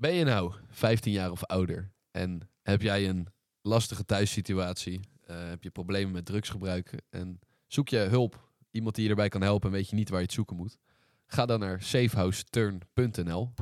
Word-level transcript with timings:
Ben 0.00 0.14
je 0.14 0.24
nou 0.24 0.52
15 0.68 1.12
jaar 1.12 1.30
of 1.30 1.44
ouder 1.44 1.92
en 2.10 2.48
heb 2.62 2.82
jij 2.82 3.08
een 3.08 3.26
lastige 3.62 4.04
thuissituatie? 4.04 5.00
eh, 5.26 5.48
heb 5.48 5.62
je 5.62 5.70
problemen 5.70 6.12
met 6.12 6.24
drugsgebruik 6.24 7.00
en 7.10 7.40
zoek 7.66 7.88
je 7.88 7.98
hulp, 7.98 8.50
iemand 8.70 8.94
die 8.94 9.04
je 9.04 9.10
erbij 9.10 9.28
kan 9.28 9.42
helpen 9.42 9.68
en 9.68 9.74
weet 9.74 9.90
je 9.90 9.96
niet 9.96 10.08
waar 10.08 10.18
je 10.18 10.24
het 10.24 10.34
zoeken 10.34 10.56
moet? 10.56 10.78
Ga 11.26 11.46
dan 11.46 11.60
naar 11.60 11.82
safehouseturn.nl. 11.82 13.52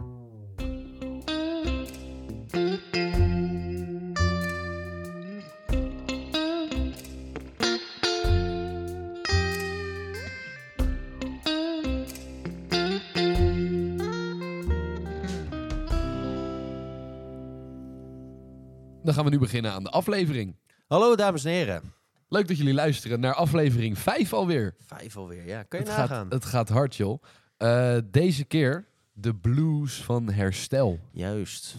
gaan 19.19 19.27
we 19.27 19.33
nu 19.33 19.39
beginnen 19.43 19.73
aan 19.73 19.83
de 19.85 19.91
aflevering. 19.91 20.57
Hallo 20.87 21.17
dames 21.17 21.45
en 21.45 21.51
heren. 21.51 21.93
Leuk 22.29 22.49
dat 22.49 22.57
jullie 22.57 22.75
luisteren 22.75 23.21
naar 23.21 23.35
aflevering 23.35 23.99
5 23.99 24.33
alweer. 24.33 24.75
Vijf 24.87 25.17
alweer, 25.17 25.47
ja. 25.47 25.63
Kan 25.63 25.81
je 25.81 25.87
Het 25.87 25.97
nagaan? 25.97 26.23
gaat, 26.25 26.33
het 26.33 26.45
gaat 26.45 26.69
hard, 26.69 26.97
joh. 26.97 27.23
Eh, 27.57 27.97
deze 28.05 28.45
keer 28.45 28.87
de 29.13 29.35
blues 29.35 30.03
van 30.03 30.31
herstel. 30.31 30.99
Juist. 31.13 31.77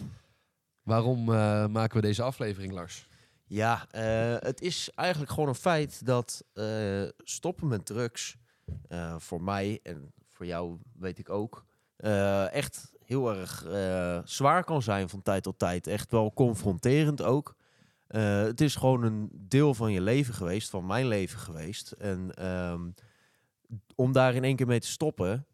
Waarom 0.82 1.18
eh, 1.32 1.66
maken 1.66 1.96
we 1.96 2.02
deze 2.06 2.22
aflevering, 2.22 2.72
Lars? 2.72 3.06
Ja, 3.46 3.86
eh, 3.90 4.36
het 4.38 4.60
is 4.60 4.90
eigenlijk 4.94 5.30
gewoon 5.30 5.48
een 5.48 5.54
feit 5.54 6.06
dat 6.06 6.44
eh, 6.52 7.02
stoppen 7.18 7.68
met 7.68 7.86
drugs 7.86 8.36
eh, 8.88 9.14
voor 9.18 9.42
mij 9.42 9.80
en 9.82 10.12
voor 10.30 10.46
jou 10.46 10.78
weet 10.98 11.18
ik 11.18 11.30
ook 11.30 11.64
eh, 11.96 12.52
echt 12.52 12.92
heel 13.10 13.34
erg 13.34 13.64
eh, 13.64 14.18
zwaar 14.24 14.64
kan 14.64 14.82
zijn 14.82 15.08
van 15.08 15.22
tijd 15.22 15.42
tot 15.42 15.58
tijd. 15.58 15.86
Echt 15.86 16.10
wel 16.10 16.32
confronterend 16.32 17.22
ook. 17.22 17.54
Eh, 18.06 18.42
het 18.42 18.60
is 18.60 18.74
gewoon 18.74 19.02
een 19.02 19.28
deel 19.32 19.74
van 19.74 19.92
je 19.92 20.00
leven 20.00 20.34
geweest, 20.34 20.70
van 20.70 20.86
mijn 20.86 21.06
leven 21.06 21.38
geweest. 21.38 21.90
En 21.90 22.34
ehm, 22.34 22.90
om 23.94 24.12
daar 24.12 24.34
in 24.34 24.44
één 24.44 24.56
keer 24.56 24.66
mee 24.66 24.80
te 24.80 24.86
stoppen, 24.88 25.46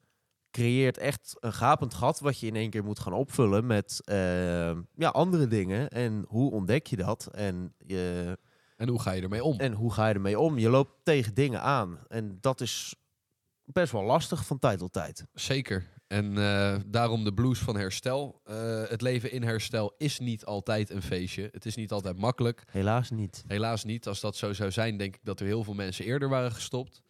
creëert 0.51 0.99
echt 0.99 1.37
een 1.41 1.53
gapend 1.53 1.95
gat 1.95 2.21
wat 2.21 2.41
je 2.41 2.47
in 2.47 2.57
één 2.57 2.71
keer 2.71 2.85
moet 2.85 2.99
gaan 2.99 3.13
opvullen 3.13 3.67
met 3.67 4.01
ehm, 4.05 4.83
ja, 4.95 5.09
andere 5.09 5.47
dingen. 5.47 5.89
En 5.89 6.25
hoe 6.29 6.51
ontdek 6.51 6.87
je 6.87 6.97
dat? 6.97 7.29
En, 7.33 7.75
je, 7.79 8.39
En 8.77 8.89
hoe 8.89 9.01
ga 9.01 9.13
je 9.13 9.23
ermee 9.23 9.45
om? 9.45 9.59
en 9.59 9.73
hoe 9.73 9.93
ga 9.93 10.09
je 10.09 10.15
ermee 10.15 10.39
om? 10.39 10.59
Je 10.59 10.69
loopt 10.69 10.93
tegen 11.03 11.35
dingen 11.35 11.63
aan. 11.63 11.99
En 12.09 12.39
dat 12.41 12.61
is 12.61 12.95
best 13.65 13.93
wel 13.93 14.03
lastig 14.03 14.47
van 14.47 14.59
tijd 14.59 14.79
tot 14.79 14.93
tijd. 14.93 15.27
Zeker. 15.35 15.95
En 16.07 16.39
eh, 16.39 16.77
daarom 16.87 17.25
de 17.25 17.35
blues 17.35 17.59
van 17.59 17.77
herstel. 17.77 18.41
Eh, 18.45 18.83
het 18.89 19.03
leven 19.03 19.33
in 19.33 19.43
herstel 19.43 19.95
is 19.99 20.19
niet 20.19 20.45
altijd 20.45 20.91
een 20.91 21.03
feestje. 21.03 21.49
Het 21.53 21.67
is 21.67 21.77
niet 21.77 21.93
altijd 21.93 22.19
makkelijk. 22.19 22.63
Helaas 22.71 23.11
niet. 23.11 23.45
Helaas 23.47 23.85
niet. 23.85 24.07
Als 24.07 24.21
dat 24.21 24.37
zo 24.37 24.53
zou 24.53 24.71
zijn, 24.71 24.97
denk 24.97 25.15
ik 25.15 25.25
dat 25.25 25.41
er 25.41 25.47
heel 25.47 25.65
veel 25.65 25.75
mensen 25.75 26.05
eerder 26.05 26.29
waren 26.29 26.53
gestopt. 26.53 27.03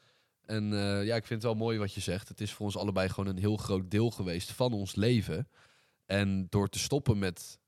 En 0.44 0.72
eh, 0.72 1.04
ja, 1.04 1.16
ik 1.16 1.26
vind 1.26 1.42
het 1.42 1.52
wel 1.52 1.54
mooi 1.54 1.78
wat 1.78 1.94
je 1.94 2.00
zegt. 2.00 2.28
Het 2.28 2.40
is 2.40 2.52
voor 2.52 2.66
ons 2.66 2.76
allebei 2.76 3.08
gewoon 3.08 3.30
een 3.30 3.38
heel 3.38 3.56
groot 3.56 3.90
deel 3.90 4.10
geweest 4.10 4.52
van 4.52 4.72
ons 4.72 4.94
leven. 4.94 5.48
En 6.06 6.46
door 6.48 6.68
te 6.68 6.78
stoppen 6.78 7.18
met 7.18 7.58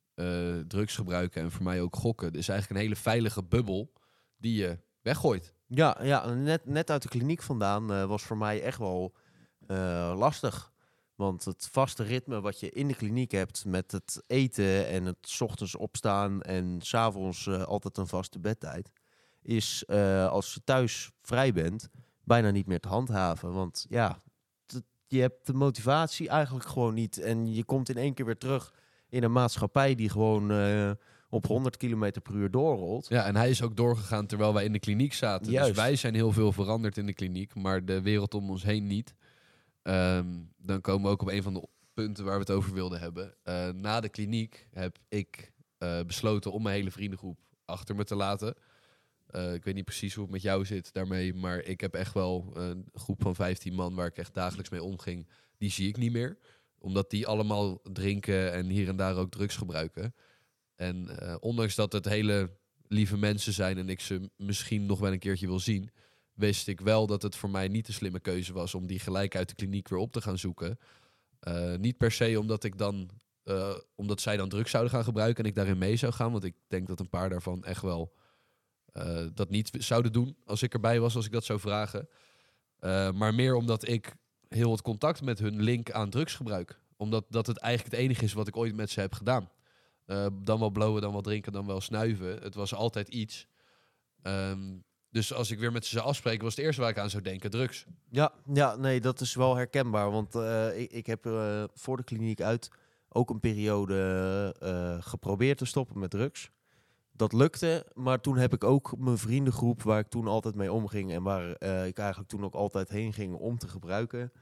drugs 0.66 0.94
gebruiken 0.94 1.42
en 1.42 1.50
voor 1.50 1.62
mij 1.62 1.80
ook 1.80 1.96
gokken, 1.96 2.32
is 2.32 2.48
eigenlijk 2.48 2.70
een 2.70 2.86
hele 2.86 3.00
veilige 3.00 3.42
bubbel 3.42 3.92
die 4.36 4.54
je 4.54 4.78
weggooit. 5.00 5.54
Ja, 5.66 5.98
ja 6.02 6.34
net, 6.34 6.66
net 6.66 6.90
uit 6.90 7.02
de 7.02 7.08
kliniek 7.08 7.42
vandaan 7.42 8.06
was 8.08 8.22
voor 8.22 8.36
mij 8.36 8.62
echt 8.62 8.78
wel 8.78 9.14
lastig. 10.14 10.72
Want 11.18 11.44
het 11.44 11.68
vaste 11.70 12.02
ritme 12.02 12.40
wat 12.40 12.60
je 12.60 12.70
in 12.70 12.88
de 12.88 12.94
kliniek 12.94 13.30
hebt 13.30 13.64
met 13.64 13.92
het 13.92 14.22
eten 14.26 14.88
en 14.88 15.04
het 15.04 15.36
ochtends 15.38 15.76
opstaan 15.76 16.42
en 16.42 16.76
s'avonds 16.78 17.48
avonds 17.48 17.66
altijd 17.68 17.96
een 17.96 18.06
vaste 18.06 18.38
bedtijd, 18.38 18.92
is 19.42 19.84
eh, 19.84 20.28
als 20.28 20.54
je 20.54 20.60
thuis 20.64 21.10
vrij 21.20 21.52
bent 21.52 21.88
bijna 22.24 22.50
niet 22.50 22.66
meer 22.66 22.80
te 22.80 22.88
handhaven. 22.88 23.52
Want 23.52 23.86
ja, 23.88 24.18
je 25.06 25.20
hebt 25.20 25.46
de 25.46 25.52
motivatie 25.52 26.28
eigenlijk 26.28 26.68
gewoon 26.68 26.94
niet. 26.94 27.18
En 27.18 27.54
je 27.54 27.64
komt 27.64 27.88
in 27.88 27.96
één 27.96 28.14
keer 28.14 28.24
weer 28.24 28.38
terug 28.38 28.74
in 29.08 29.22
een 29.22 29.32
maatschappij 29.32 29.94
die 29.94 30.08
gewoon 30.08 30.50
eh, 30.50 30.90
op 31.30 31.46
100 31.46 31.76
km 31.76 32.10
per 32.22 32.34
uur 32.34 32.50
doorrolt. 32.50 33.08
Ja, 33.08 33.24
en 33.24 33.36
hij 33.36 33.50
is 33.50 33.62
ook 33.62 33.76
doorgegaan 33.76 34.26
terwijl 34.26 34.54
wij 34.54 34.64
in 34.64 34.72
de 34.72 34.78
kliniek 34.78 35.12
zaten. 35.12 35.52
Juist. 35.52 35.68
Dus 35.68 35.76
wij 35.76 35.96
zijn 35.96 36.14
heel 36.14 36.32
veel 36.32 36.52
veranderd 36.52 36.96
in 36.96 37.06
de 37.06 37.14
kliniek, 37.14 37.54
maar 37.54 37.84
de 37.84 38.02
wereld 38.02 38.34
om 38.34 38.50
ons 38.50 38.62
heen 38.62 38.86
niet. 38.86 39.14
Ehm, 39.82 40.26
dan 40.56 40.80
komen 40.80 41.02
we 41.02 41.08
ook 41.08 41.22
op 41.22 41.28
een 41.28 41.42
van 41.42 41.54
de 41.54 41.68
punten 42.02 42.24
waar 42.24 42.34
we 42.34 42.40
het 42.40 42.50
over 42.50 42.74
wilden 42.74 43.00
hebben. 43.00 43.34
Eh, 43.42 43.68
na 43.68 44.00
de 44.00 44.08
kliniek 44.08 44.66
heb 44.70 44.98
ik 45.08 45.52
eh, 45.78 46.00
besloten 46.02 46.52
om 46.52 46.62
mijn 46.62 46.74
hele 46.76 46.90
vriendengroep 46.90 47.38
achter 47.64 47.94
me 47.94 48.04
te 48.04 48.14
laten. 48.14 48.54
Eh, 49.26 49.54
ik 49.54 49.64
weet 49.64 49.74
niet 49.74 49.84
precies 49.84 50.14
hoe 50.14 50.22
het 50.22 50.32
met 50.32 50.42
jou 50.42 50.64
zit 50.64 50.92
daarmee, 50.92 51.34
maar 51.34 51.58
ik 51.58 51.80
heb 51.80 51.94
echt 51.94 52.14
wel 52.14 52.50
een 52.54 52.88
groep 52.92 53.22
van 53.22 53.34
15 53.34 53.74
man 53.74 53.94
waar 53.94 54.06
ik 54.06 54.16
echt 54.16 54.34
dagelijks 54.34 54.70
mee 54.70 54.82
omging. 54.82 55.28
Die 55.56 55.70
zie 55.70 55.88
ik 55.88 55.96
niet 55.96 56.12
meer, 56.12 56.38
omdat 56.78 57.10
die 57.10 57.26
allemaal 57.26 57.80
drinken 57.82 58.52
en 58.52 58.66
hier 58.66 58.88
en 58.88 58.96
daar 58.96 59.16
ook 59.16 59.30
drugs 59.30 59.56
gebruiken. 59.56 60.14
En 60.74 61.08
ondanks 61.40 61.74
dat 61.74 61.92
het 61.92 62.04
hele 62.04 62.50
lieve 62.88 63.16
mensen 63.16 63.52
zijn 63.52 63.78
en 63.78 63.88
ik 63.88 64.00
ze 64.00 64.30
misschien 64.36 64.86
nog 64.86 64.98
wel 64.98 65.12
een 65.12 65.18
keertje 65.18 65.46
wil 65.46 65.60
zien, 65.60 65.90
wist 66.38 66.68
ik 66.68 66.80
wel 66.80 67.06
dat 67.06 67.22
het 67.22 67.36
voor 67.36 67.50
mij 67.50 67.68
niet 67.68 67.86
de 67.86 67.92
slimme 67.92 68.20
keuze 68.20 68.52
was 68.52 68.74
om 68.74 68.86
die 68.86 68.98
gelijk 68.98 69.36
uit 69.36 69.48
de 69.48 69.54
kliniek 69.54 69.88
weer 69.88 69.98
op 69.98 70.12
te 70.12 70.20
gaan 70.20 70.38
zoeken. 70.38 70.78
Eh, 71.40 71.74
niet 71.74 71.96
per 71.96 72.12
se 72.12 72.38
omdat 72.38 72.64
ik 72.64 72.78
dan, 72.78 73.10
eh, 73.42 73.74
omdat 73.94 74.20
zij 74.20 74.36
dan 74.36 74.48
drugs 74.48 74.70
zouden 74.70 74.92
gaan 74.92 75.04
gebruiken 75.04 75.44
en 75.44 75.50
ik 75.50 75.56
daarin 75.56 75.78
mee 75.78 75.96
zou 75.96 76.12
gaan, 76.12 76.32
want 76.32 76.44
ik 76.44 76.54
denk 76.68 76.86
dat 76.86 77.00
een 77.00 77.08
paar 77.08 77.28
daarvan 77.28 77.64
echt 77.64 77.82
wel 77.82 78.16
eh, 78.92 79.26
dat 79.34 79.50
niet 79.50 79.70
zouden 79.72 80.12
doen 80.12 80.36
als 80.44 80.62
ik 80.62 80.72
erbij 80.72 81.00
was, 81.00 81.16
als 81.16 81.26
ik 81.26 81.32
dat 81.32 81.44
zou 81.44 81.60
vragen. 81.60 82.08
Maar 83.14 83.34
meer 83.34 83.54
omdat 83.54 83.88
ik 83.88 84.14
heel 84.48 84.70
het 84.70 84.82
contact 84.82 85.22
met 85.22 85.38
hun 85.38 85.62
link 85.62 85.90
aan 85.90 86.10
drugsgebruik. 86.10 86.80
Omdat 86.96 87.24
dat 87.28 87.46
het 87.46 87.58
eigenlijk 87.58 87.94
het 87.94 88.04
enige 88.04 88.24
is 88.24 88.32
wat 88.32 88.48
ik 88.48 88.56
ooit 88.56 88.74
met 88.74 88.90
ze 88.90 89.00
heb 89.00 89.12
gedaan. 89.12 89.50
Dan 90.42 90.58
wel 90.58 90.70
blowen, 90.70 91.02
dan 91.02 91.12
wel 91.12 91.20
drinken, 91.20 91.52
dan 91.52 91.66
wel 91.66 91.80
snuiven. 91.80 92.42
Het 92.42 92.54
was 92.54 92.74
altijd 92.74 93.08
iets. 93.08 93.46
Ehm, 94.22 94.78
dus 95.10 95.34
als 95.34 95.50
ik 95.50 95.58
weer 95.58 95.72
met 95.72 95.86
ze 95.86 95.94
zou 95.96 96.06
afspreken, 96.06 96.44
was 96.44 96.56
het 96.56 96.64
eerste 96.64 96.80
waar 96.80 96.90
ik 96.90 96.98
aan 96.98 97.10
zou 97.10 97.22
denken 97.22 97.50
drugs. 97.50 97.86
Ja, 98.10 98.32
ja, 98.52 98.76
nee, 98.76 99.00
dat 99.00 99.20
is 99.20 99.34
wel 99.34 99.56
herkenbaar. 99.56 100.10
Want 100.10 100.34
eh, 100.34 100.80
ik, 100.80 101.06
heb 101.06 101.26
eh, 101.26 101.64
voor 101.74 101.96
de 101.96 102.04
kliniek 102.04 102.40
uit 102.40 102.70
ook 103.08 103.30
een 103.30 103.40
periode 103.40 104.54
eh, 104.60 104.96
geprobeerd 105.00 105.58
te 105.58 105.64
stoppen 105.64 105.98
met 105.98 106.10
drugs. 106.10 106.50
Dat 107.12 107.32
lukte, 107.32 107.86
maar 107.94 108.20
toen 108.20 108.36
heb 108.36 108.52
ik 108.52 108.64
ook 108.64 108.98
mijn 108.98 109.18
vriendengroep, 109.18 109.82
waar 109.82 109.98
ik 109.98 110.08
toen 110.08 110.26
altijd 110.26 110.54
mee 110.54 110.72
omging 110.72 111.12
en 111.12 111.22
waar 111.22 111.50
ik 111.86 111.98
eigenlijk 111.98 112.28
toen 112.28 112.44
ook 112.44 112.54
altijd 112.54 112.88
heen 112.88 113.12
ging 113.12 113.34
om 113.34 113.58
te 113.58 113.68
gebruiken, 113.68 114.32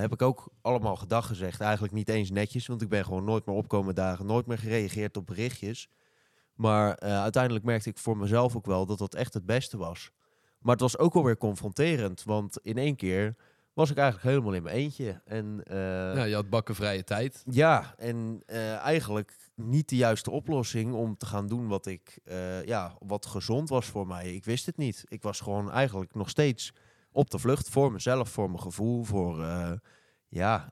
heb 0.00 0.12
ik 0.12 0.22
ook 0.22 0.48
allemaal 0.60 0.96
gedag 0.96 1.26
gezegd. 1.26 1.60
Eigenlijk 1.60 1.92
niet 1.92 2.08
eens 2.08 2.30
netjes, 2.30 2.66
want 2.66 2.82
ik 2.82 2.88
ben 2.88 3.04
gewoon 3.04 3.24
nooit 3.24 3.46
meer 3.46 3.56
opkomen 3.56 3.94
dagen, 3.94 4.26
nooit 4.26 4.46
meer 4.46 4.58
gereageerd 4.58 5.16
op 5.16 5.26
berichtjes. 5.26 5.88
Maar 6.60 6.94
eh, 6.94 7.20
uiteindelijk 7.22 7.64
merkte 7.64 7.88
ik 7.88 7.98
voor 7.98 8.16
mezelf 8.16 8.56
ook 8.56 8.66
wel 8.66 8.86
dat 8.86 8.98
dat 8.98 9.14
echt 9.14 9.34
het 9.34 9.46
beste 9.46 9.76
was. 9.76 10.10
Maar 10.58 10.72
het 10.72 10.80
was 10.80 10.98
ook 10.98 11.14
alweer 11.14 11.36
confronterend, 11.36 12.22
want 12.22 12.58
in 12.62 12.78
één 12.78 12.96
keer 12.96 13.36
was 13.72 13.90
ik 13.90 13.96
eigenlijk 13.96 14.28
helemaal 14.28 14.54
in 14.54 14.62
mijn 14.62 14.76
eentje. 14.76 15.20
En 15.24 15.60
eh, 15.64 15.76
Ja, 16.14 16.22
je 16.22 16.34
had 16.34 16.50
bakkenvrije 16.50 17.04
tijd. 17.04 17.42
ja, 17.50 17.94
en 17.96 18.42
eh, 18.46 18.76
eigenlijk 18.76 19.36
niet 19.54 19.88
de 19.88 19.96
juiste 19.96 20.30
oplossing 20.30 20.94
om 20.94 21.16
te 21.16 21.26
gaan 21.26 21.46
doen 21.46 21.68
wat 21.68 21.86
ik, 21.86 22.18
ja, 22.64 22.96
wat 22.98 23.26
gezond 23.26 23.68
was 23.68 23.86
voor 23.86 24.06
mij. 24.06 24.34
Ik 24.34 24.44
wist 24.44 24.66
het 24.66 24.76
niet. 24.76 25.04
Ik 25.08 25.22
was 25.22 25.40
gewoon 25.40 25.70
eigenlijk 25.70 26.14
nog 26.14 26.28
steeds 26.28 26.72
op 27.12 27.30
de 27.30 27.38
vlucht 27.38 27.68
voor 27.68 27.92
mezelf, 27.92 28.28
voor 28.28 28.50
mijn 28.50 28.62
gevoel, 28.62 29.04
voor 29.04 29.44
ja, 30.28 30.70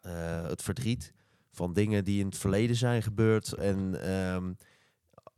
het 0.49 0.63
verdriet 0.63 1.13
van 1.53 1.73
dingen 1.73 2.05
die 2.05 2.21
in 2.21 2.27
het 2.27 2.39
verleden 2.39 2.77
zijn 2.77 3.03
gebeurd. 3.03 3.53
En 3.53 4.03
ehm, 4.03 4.53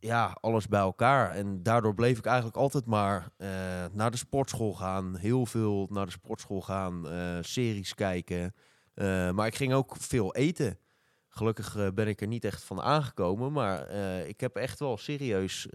ja, 0.01 0.37
alles 0.41 0.67
bij 0.67 0.79
elkaar. 0.79 1.31
En 1.31 1.63
daardoor 1.63 1.93
bleef 1.93 2.17
ik 2.17 2.25
eigenlijk 2.25 2.57
altijd 2.57 2.85
maar 2.85 3.29
eh, 3.37 3.49
naar 3.91 4.11
de 4.11 4.17
sportschool 4.17 4.73
gaan. 4.73 5.15
Heel 5.15 5.45
veel 5.45 5.87
naar 5.91 6.05
de 6.05 6.11
sportschool 6.11 6.61
gaan, 6.61 7.09
eh, 7.09 7.37
series 7.41 7.93
kijken. 7.95 8.53
Eh, 8.93 9.31
maar 9.31 9.47
ik 9.47 9.55
ging 9.55 9.73
ook 9.73 9.95
veel 9.99 10.35
eten. 10.35 10.79
Gelukkig 11.27 11.93
ben 11.93 12.07
ik 12.07 12.21
er 12.21 12.27
niet 12.27 12.43
echt 12.45 12.63
van 12.63 12.81
aangekomen. 12.81 13.51
Maar 13.51 13.89
ik 14.27 14.39
heb 14.39 14.55
echt 14.55 14.79
wel 14.79 14.97
serieus 14.97 15.67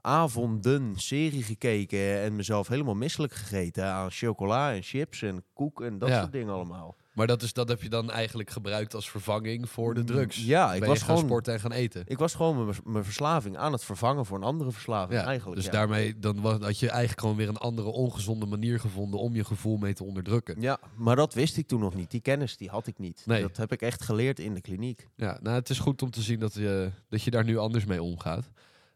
avonden 0.00 0.96
serie 0.96 1.42
gekeken. 1.42 2.20
En 2.20 2.36
mezelf 2.36 2.68
helemaal 2.68 2.94
misselijk 2.94 3.32
gegeten 3.32 3.84
aan 3.84 4.10
chocola 4.10 4.72
en 4.72 4.82
chips 4.82 5.22
en 5.22 5.44
koek 5.52 5.82
en 5.82 5.98
dat 5.98 6.08
Ja. 6.08 6.20
soort 6.20 6.32
dingen 6.32 6.54
allemaal. 6.54 6.96
Maar 7.16 7.26
dat, 7.26 7.42
is, 7.42 7.52
dat 7.52 7.68
heb 7.68 7.82
je 7.82 7.88
dan 7.88 8.10
eigenlijk 8.10 8.50
gebruikt 8.50 8.94
als 8.94 9.10
vervanging 9.10 9.68
voor 9.70 9.94
de 9.94 10.00
Mm, 10.00 10.06
drugs. 10.06 10.44
ja, 10.44 10.74
ik 10.74 10.80
ben 10.80 10.88
was 10.88 11.02
gewoon- 11.02 11.18
sporten 11.24 11.52
en 11.52 11.60
gaan 11.60 11.72
eten. 11.72 12.02
Ik 12.06 12.18
was 12.18 12.34
gewoon 12.34 12.74
mijn- 12.84 13.04
verslaving 13.04 13.56
aan 13.56 13.72
het 13.72 13.84
vervangen 13.84 14.26
voor 14.26 14.36
een 14.36 14.42
andere 14.44 14.72
verslaving 14.72 15.20
Ja, 15.20 15.26
eigenlijk. 15.26 15.56
dus 15.56 15.64
ja. 15.64 15.70
daarmee 15.72 16.18
dan 16.18 16.40
was, 16.40 16.58
had 16.60 16.78
je 16.78 16.88
eigenlijk 16.90 17.20
gewoon 17.20 17.36
weer 17.36 17.48
een 17.48 17.56
andere 17.56 17.88
ongezonde 17.88 18.46
manier 18.46 18.80
gevonden 18.80 19.20
om 19.20 19.34
je 19.34 19.44
gevoel 19.44 19.76
mee 19.76 19.92
te 19.94 20.04
onderdrukken. 20.04 20.60
Ja, 20.60 20.78
maar 20.96 21.16
dat 21.16 21.34
wist 21.34 21.56
ik 21.56 21.66
toen 21.66 21.80
nog 21.80 21.94
niet. 21.94 22.10
Die 22.10 22.20
kennis 22.20 22.56
die 22.56 22.68
had 22.68 22.86
ik 22.86 22.98
niet. 22.98 23.22
Nee. 23.26 23.42
Dat 23.42 23.56
heb 23.56 23.72
ik 23.72 23.82
echt 23.82 24.02
geleerd 24.02 24.38
in 24.38 24.54
de 24.54 24.60
kliniek. 24.60 25.08
Ja, 25.16 25.38
nou, 25.42 25.56
het 25.56 25.70
is 25.70 25.78
goed 25.78 26.02
om 26.02 26.10
te 26.10 26.22
zien 26.22 26.38
dat 26.40 26.54
je, 26.54 26.90
dat 27.08 27.22
je 27.22 27.30
daar 27.30 27.44
nu 27.44 27.56
anders 27.58 27.84
mee 27.84 28.02
omgaat. 28.02 28.50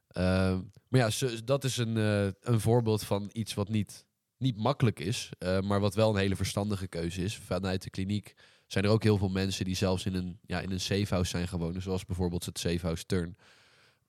Ehm, 0.08 0.58
maar 0.88 1.00
ja, 1.00 1.28
dat 1.44 1.64
is 1.64 1.76
een, 1.76 1.96
eh, 1.96 2.24
een 2.52 2.60
voorbeeld 2.60 3.02
van 3.04 3.28
iets 3.32 3.54
wat 3.54 3.68
niet, 3.68 4.04
niet 4.40 4.56
makkelijk 4.56 5.00
is, 5.00 5.30
eh, 5.38 5.60
maar 5.60 5.80
wat 5.80 5.94
wel 5.94 6.10
een 6.10 6.20
hele 6.20 6.36
verstandige 6.36 6.86
keuze 6.86 7.22
is. 7.22 7.36
Vanuit 7.36 7.82
de 7.82 7.90
kliniek 7.90 8.34
zijn 8.66 8.84
er 8.84 8.90
ook 8.90 9.02
heel 9.02 9.18
veel 9.18 9.28
mensen 9.28 9.64
die 9.64 9.74
zelfs 9.74 10.06
in 10.06 10.14
een, 10.14 10.38
ja, 10.46 10.60
in 10.60 10.70
een 10.70 10.80
safehouse 10.80 11.30
zijn 11.30 11.48
gewoond, 11.48 11.82
zoals 11.82 12.04
bijvoorbeeld 12.04 12.44
het 12.44 12.58
safehouse 12.58 13.06
Turn. 13.06 13.36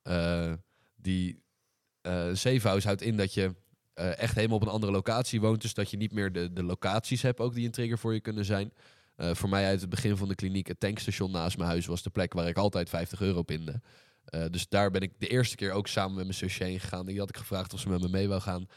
Eh, 0.02 0.54
die 0.96 1.44
safehouse 2.34 2.88
houdt 2.88 3.02
in 3.02 3.18
dat 3.18 3.34
je 3.34 3.56
echt 3.94 4.36
helemaal 4.36 4.58
op 4.58 4.64
een 4.64 4.70
andere 4.70 4.92
locatie 4.92 5.42
woont, 5.42 5.62
dus 5.62 5.74
dat 5.74 5.92
je 5.92 5.98
niet 5.98 6.12
meer 6.12 6.32
de, 6.32 6.54
de 6.54 6.64
locaties 6.64 7.22
hebt 7.22 7.40
ook 7.40 7.54
die 7.54 7.66
een 7.66 7.72
trigger 7.72 7.98
voor 7.98 8.14
je 8.14 8.20
kunnen 8.20 8.46
zijn. 8.46 8.74
Voor 9.18 9.50
mij 9.50 9.66
uit 9.66 9.82
het 9.82 9.90
begin 9.90 10.18
van 10.18 10.28
de 10.28 10.36
kliniek, 10.36 10.68
het 10.68 10.80
tankstation 10.80 11.32
naast 11.32 11.58
mijn 11.58 11.70
huis 11.70 11.86
was 11.86 12.04
de 12.04 12.10
plek 12.10 12.34
waar 12.34 12.48
ik 12.48 12.58
altijd 12.58 12.90
50 12.90 13.22
euro 13.22 13.44
pinde. 13.44 13.82
Dus 14.50 14.70
daar 14.70 14.92
ben 14.92 15.02
ik 15.02 15.12
de 15.18 15.28
eerste 15.28 15.56
keer 15.56 15.72
ook 15.72 15.88
samen 15.88 16.16
met 16.16 16.24
mijn 16.24 16.38
zusje 16.38 16.64
heen 16.64 16.80
gegaan. 16.80 17.06
Die 17.06 17.20
had 17.20 17.30
ik 17.30 17.38
gevraagd 17.38 17.74
of 17.74 17.80
ze 17.80 17.90
met 17.90 18.02
me 18.02 18.10
mee 18.10 18.28
wou 18.28 18.42
gaan. 18.42 18.68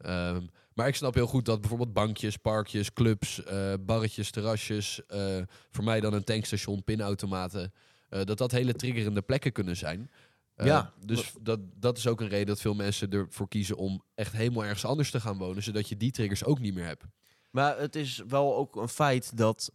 Ehm, 0.00 0.46
maar 0.80 0.88
ik 0.88 0.94
snap 0.94 1.14
heel 1.14 1.26
goed 1.26 1.44
dat 1.44 1.60
bijvoorbeeld 1.60 1.92
bankjes, 1.92 2.36
parkjes, 2.36 2.92
clubs, 2.92 3.44
eh, 3.44 3.72
barretjes, 3.80 4.30
terrasjes, 4.30 5.06
eh, 5.06 5.36
voor 5.70 5.84
mij 5.84 6.00
dan 6.00 6.12
een 6.12 6.24
tankstation, 6.24 6.84
pinautomaten, 6.84 7.72
eh, 8.08 8.24
dat 8.24 8.38
dat 8.38 8.50
hele 8.50 8.74
triggerende 8.74 9.22
plekken 9.22 9.52
kunnen 9.52 9.76
zijn. 9.76 10.10
Ja. 10.56 10.92
Dus 11.04 11.32
dat, 11.40 11.60
dat 11.74 11.98
is 11.98 12.06
ook 12.06 12.20
een 12.20 12.28
reden 12.28 12.46
dat 12.46 12.60
veel 12.60 12.74
mensen 12.74 13.10
ervoor 13.10 13.48
kiezen 13.48 13.76
om 13.76 14.04
echt 14.14 14.32
helemaal 14.32 14.64
ergens 14.64 14.84
anders 14.84 15.10
te 15.10 15.20
gaan 15.20 15.38
wonen, 15.38 15.62
zodat 15.62 15.88
je 15.88 15.96
die 15.96 16.10
triggers 16.10 16.44
ook 16.44 16.58
niet 16.58 16.74
meer 16.74 16.86
hebt. 16.86 17.04
Maar 17.50 17.78
het 17.78 17.96
is 17.96 18.22
wel 18.28 18.56
ook 18.56 18.76
een 18.76 18.88
feit 18.88 19.36
dat 19.36 19.72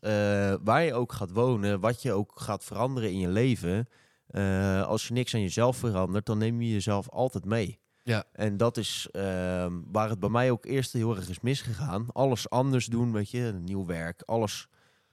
waar 0.64 0.84
je 0.84 0.94
ook 0.94 1.14
gaat 1.14 1.32
wonen, 1.32 1.80
wat 1.80 2.02
je 2.02 2.12
ook 2.12 2.32
gaat 2.36 2.64
veranderen 2.64 3.12
in 3.12 3.20
je 3.20 3.30
leven, 3.30 3.88
als 4.86 5.08
je 5.08 5.14
niks 5.14 5.34
aan 5.34 5.42
jezelf 5.42 5.78
verandert, 5.78 6.26
dan 6.26 6.38
neem 6.38 6.62
je 6.62 6.72
jezelf 6.72 7.10
altijd 7.10 7.46
mee. 7.46 7.80
Ja. 8.06 8.24
En 8.32 8.58
dat 8.58 8.78
is 8.78 9.08
ehm, 9.12 9.74
waar 9.92 10.10
het 10.10 10.20
bij 10.20 10.30
mij 10.30 10.52
ook 10.52 10.66
eerst 10.66 10.94
heel 10.94 11.16
erg 11.16 11.30
is 11.30 11.40
misgegaan. 11.40 12.06
Alles 12.14 12.50
anders 12.50 12.86
doen, 12.86 13.12
weet 13.12 13.30
je, 13.30 13.54
nieuw 13.62 13.86
werk, 13.86 14.22
alles 14.26 14.68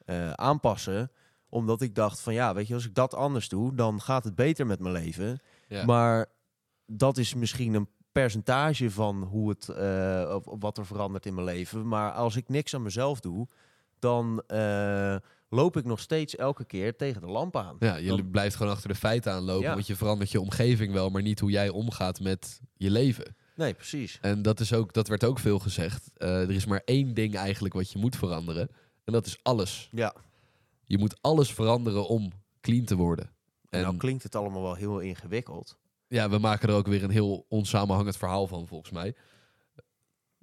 eh, 0.05 0.31
aanpassen. 0.33 1.11
Omdat 1.49 1.81
ik 1.83 1.95
dacht 1.95 2.21
van 2.21 2.35
ja, 2.35 2.55
weet 2.55 2.67
je, 2.69 2.75
als 2.75 2.87
ik 2.87 2.95
dat 2.95 3.15
anders 3.15 3.49
doe, 3.49 3.75
dan 3.75 4.01
gaat 4.01 4.25
het 4.25 4.35
beter 4.35 4.67
met 4.67 4.81
mijn 4.81 4.93
leven. 4.95 5.41
Ja. 5.69 5.85
Maar 5.85 6.27
dat 6.87 7.17
is 7.19 7.35
misschien 7.35 7.75
een 7.75 7.89
percentage 8.13 8.91
van 8.91 9.23
hoe 9.23 9.49
het, 9.49 9.69
of- 10.35 10.47
of 10.47 10.61
wat 10.61 10.79
er 10.79 10.87
verandert 10.87 11.27
in 11.27 11.35
mijn 11.35 11.47
leven. 11.47 11.89
Maar 11.89 12.13
als 12.13 12.37
ik 12.37 12.49
niks 12.49 12.75
aan 12.75 12.83
mezelf 12.83 13.21
doe, 13.21 13.49
dan 13.99 14.43
eh, 14.47 15.17
loop 15.53 15.77
ik 15.77 15.85
nog 15.85 16.01
steeds 16.01 16.37
elke 16.37 16.65
keer 16.65 16.97
tegen 16.97 17.21
de 17.21 17.27
lamp 17.27 17.57
aan. 17.57 17.77
Ja, 17.79 17.97
je 17.97 18.09
Dan- 18.09 18.31
blijft 18.31 18.57
gewoon 18.57 18.73
achter 18.73 18.89
de 18.89 18.95
feiten 18.95 19.33
aanlopen, 19.33 19.69
Ja. 19.69 19.75
want 19.75 19.87
je 19.87 19.97
verandert 19.97 20.31
je 20.31 20.41
omgeving 20.41 20.93
wel, 20.93 21.11
maar 21.11 21.23
niet 21.23 21.41
hoe 21.41 21.51
jij 21.51 21.69
omgaat 21.69 22.21
met 22.21 22.61
je 22.77 22.91
leven. 22.91 23.37
Nee, 23.57 23.75
precies. 23.75 24.19
En 24.21 24.43
dat, 24.43 24.61
is 24.61 24.73
ook, 24.73 24.93
dat 24.93 25.09
werd 25.09 25.25
ook 25.25 25.39
veel 25.39 25.59
gezegd. 25.59 26.11
Eh, 26.17 26.41
er 26.43 26.51
is 26.51 26.67
maar 26.67 26.83
één 26.85 27.15
ding 27.15 27.35
eigenlijk 27.37 27.75
wat 27.75 27.93
je 27.93 27.99
moet 27.99 28.17
veranderen. 28.17 28.69
En 29.05 29.13
dat 29.13 29.27
is 29.27 29.39
alles. 29.43 29.89
Ja. 29.93 30.15
Je 30.85 30.99
moet 30.99 31.23
alles 31.23 31.53
veranderen 31.53 32.07
om 32.09 32.33
clean 32.61 32.85
te 32.85 32.97
worden. 32.97 33.25
En 33.25 33.33
En 33.79 33.83
nou 33.83 33.97
klinkt 33.97 34.23
het 34.23 34.35
allemaal 34.35 34.63
wel 34.63 34.75
heel 34.75 34.99
ingewikkeld. 34.99 35.79
ja, 36.09 36.31
we 36.31 36.39
maken 36.39 36.69
er 36.69 36.75
ook 36.75 36.87
weer 36.87 37.03
een 37.05 37.11
heel 37.11 37.47
onsamenhangend 37.49 38.17
verhaal 38.17 38.47
van, 38.47 38.67
volgens 38.67 38.91
mij. 38.91 39.15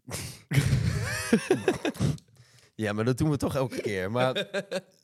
Ja, 2.75 2.93
maar 2.93 3.05
dat 3.05 3.17
doen 3.17 3.29
we 3.29 3.37
toch 3.37 3.55
elke 3.55 3.81
keer. 3.81 4.11
Maar 4.11 4.33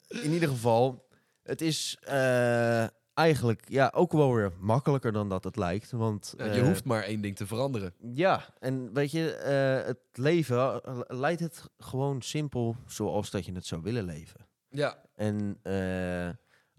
in 0.08 0.32
ieder 0.32 0.50
geval, 0.50 1.08
het 1.44 1.62
is 1.62 1.98
eh, 2.02 2.86
eigenlijk 3.14 3.64
ja, 3.68 3.92
ook 3.96 4.12
wel 4.12 4.34
weer 4.34 4.52
makkelijker 4.60 5.12
dan 5.12 5.30
dat 5.30 5.44
het 5.44 5.56
lijkt. 5.56 5.92
Want 5.92 6.34
Ja, 6.38 6.46
je 6.46 6.60
eh, 6.60 6.68
hoeft 6.68 6.86
maar 6.86 7.04
één 7.04 7.22
ding 7.22 7.36
te 7.36 7.48
veranderen. 7.48 7.94
Ja, 8.14 8.54
en 8.60 8.94
weet 8.94 9.12
je, 9.12 9.32
eh, 9.32 9.88
het 9.88 10.00
leven 10.14 10.82
leidt 11.08 11.40
het 11.40 11.70
gewoon 11.78 12.22
simpel 12.22 12.76
zoals 12.86 13.32
dat 13.32 13.46
je 13.46 13.52
het 13.52 13.66
zou 13.66 13.82
willen 13.82 14.04
leven. 14.04 14.48
Ja, 14.70 15.02
En 15.16 15.60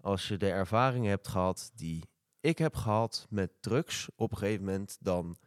als 0.01 0.27
je 0.27 0.37
de 0.37 0.49
ervaring 0.49 1.05
hebt 1.05 1.27
gehad 1.27 1.71
die 1.75 2.03
ik 2.41 2.57
heb 2.57 2.75
gehad 2.75 3.27
met 3.29 3.51
drugs 3.59 4.07
op 4.15 4.31
een 4.31 4.37
gegeven 4.37 4.65
moment, 4.65 4.97
dan... 4.99 5.37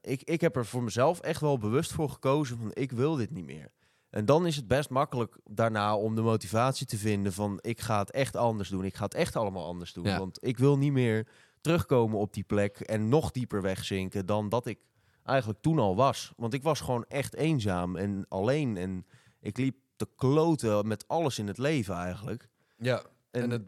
ik, 0.00 0.22
ik 0.22 0.40
heb 0.40 0.56
er 0.56 0.66
voor 0.66 0.82
mezelf 0.82 1.20
echt 1.20 1.40
wel 1.40 1.58
bewust 1.58 1.92
voor 1.92 2.10
gekozen 2.10 2.58
van 2.58 2.70
ik 2.72 2.92
wil 2.92 3.16
dit 3.16 3.30
niet 3.30 3.44
meer. 3.44 3.70
En 4.10 4.24
dan 4.24 4.46
is 4.46 4.56
het 4.56 4.66
best 4.66 4.90
makkelijk 4.90 5.38
daarna 5.44 5.96
om 5.96 6.14
de 6.14 6.22
motivatie 6.22 6.86
te 6.86 6.98
vinden 6.98 7.32
van 7.32 7.58
ik 7.60 7.80
ga 7.80 7.98
het 7.98 8.10
echt 8.10 8.36
anders 8.36 8.68
doen. 8.68 8.84
Ik 8.84 8.94
ga 8.94 9.04
het 9.04 9.14
echt 9.14 9.36
allemaal 9.36 9.64
anders 9.64 9.92
doen. 9.92 10.04
Ja. 10.04 10.18
Want 10.18 10.38
ik 10.44 10.58
wil 10.58 10.78
niet 10.78 10.92
meer 10.92 11.28
terugkomen 11.60 12.18
op 12.18 12.32
die 12.32 12.44
plek 12.44 12.80
en 12.80 13.08
nog 13.08 13.30
dieper 13.30 13.62
wegzinken 13.62 14.26
dan 14.26 14.48
dat 14.48 14.66
ik 14.66 14.78
eigenlijk 15.24 15.60
toen 15.60 15.78
al 15.78 15.96
was. 15.96 16.32
Want 16.36 16.54
ik 16.54 16.62
was 16.62 16.80
gewoon 16.80 17.04
echt 17.08 17.34
eenzaam 17.34 17.96
en 17.96 18.24
alleen 18.28 18.76
en 18.76 19.06
ik 19.40 19.56
liep 19.56 19.76
te 19.96 20.08
kloten 20.16 20.86
met 20.86 21.08
alles 21.08 21.38
in 21.38 21.46
het 21.46 21.58
leven 21.58 21.94
eigenlijk. 21.94 22.48
ja. 22.78 23.02
En, 23.30 23.42
En, 23.42 23.50
het, 23.50 23.62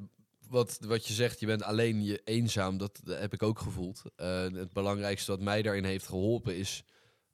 wat, 0.48 0.78
wat 0.80 1.06
je 1.06 1.12
zegt, 1.12 1.40
je 1.40 1.46
bent 1.46 1.62
alleen 1.62 2.04
je 2.04 2.20
eenzaam, 2.24 2.78
dat, 2.78 3.00
dat 3.04 3.18
heb 3.18 3.32
ik 3.32 3.42
ook 3.42 3.58
gevoeld. 3.58 4.02
Eh, 4.16 4.42
het 4.42 4.72
belangrijkste 4.72 5.30
wat 5.30 5.40
mij 5.40 5.62
daarin 5.62 5.84
heeft 5.84 6.06
geholpen 6.06 6.56
is 6.56 6.84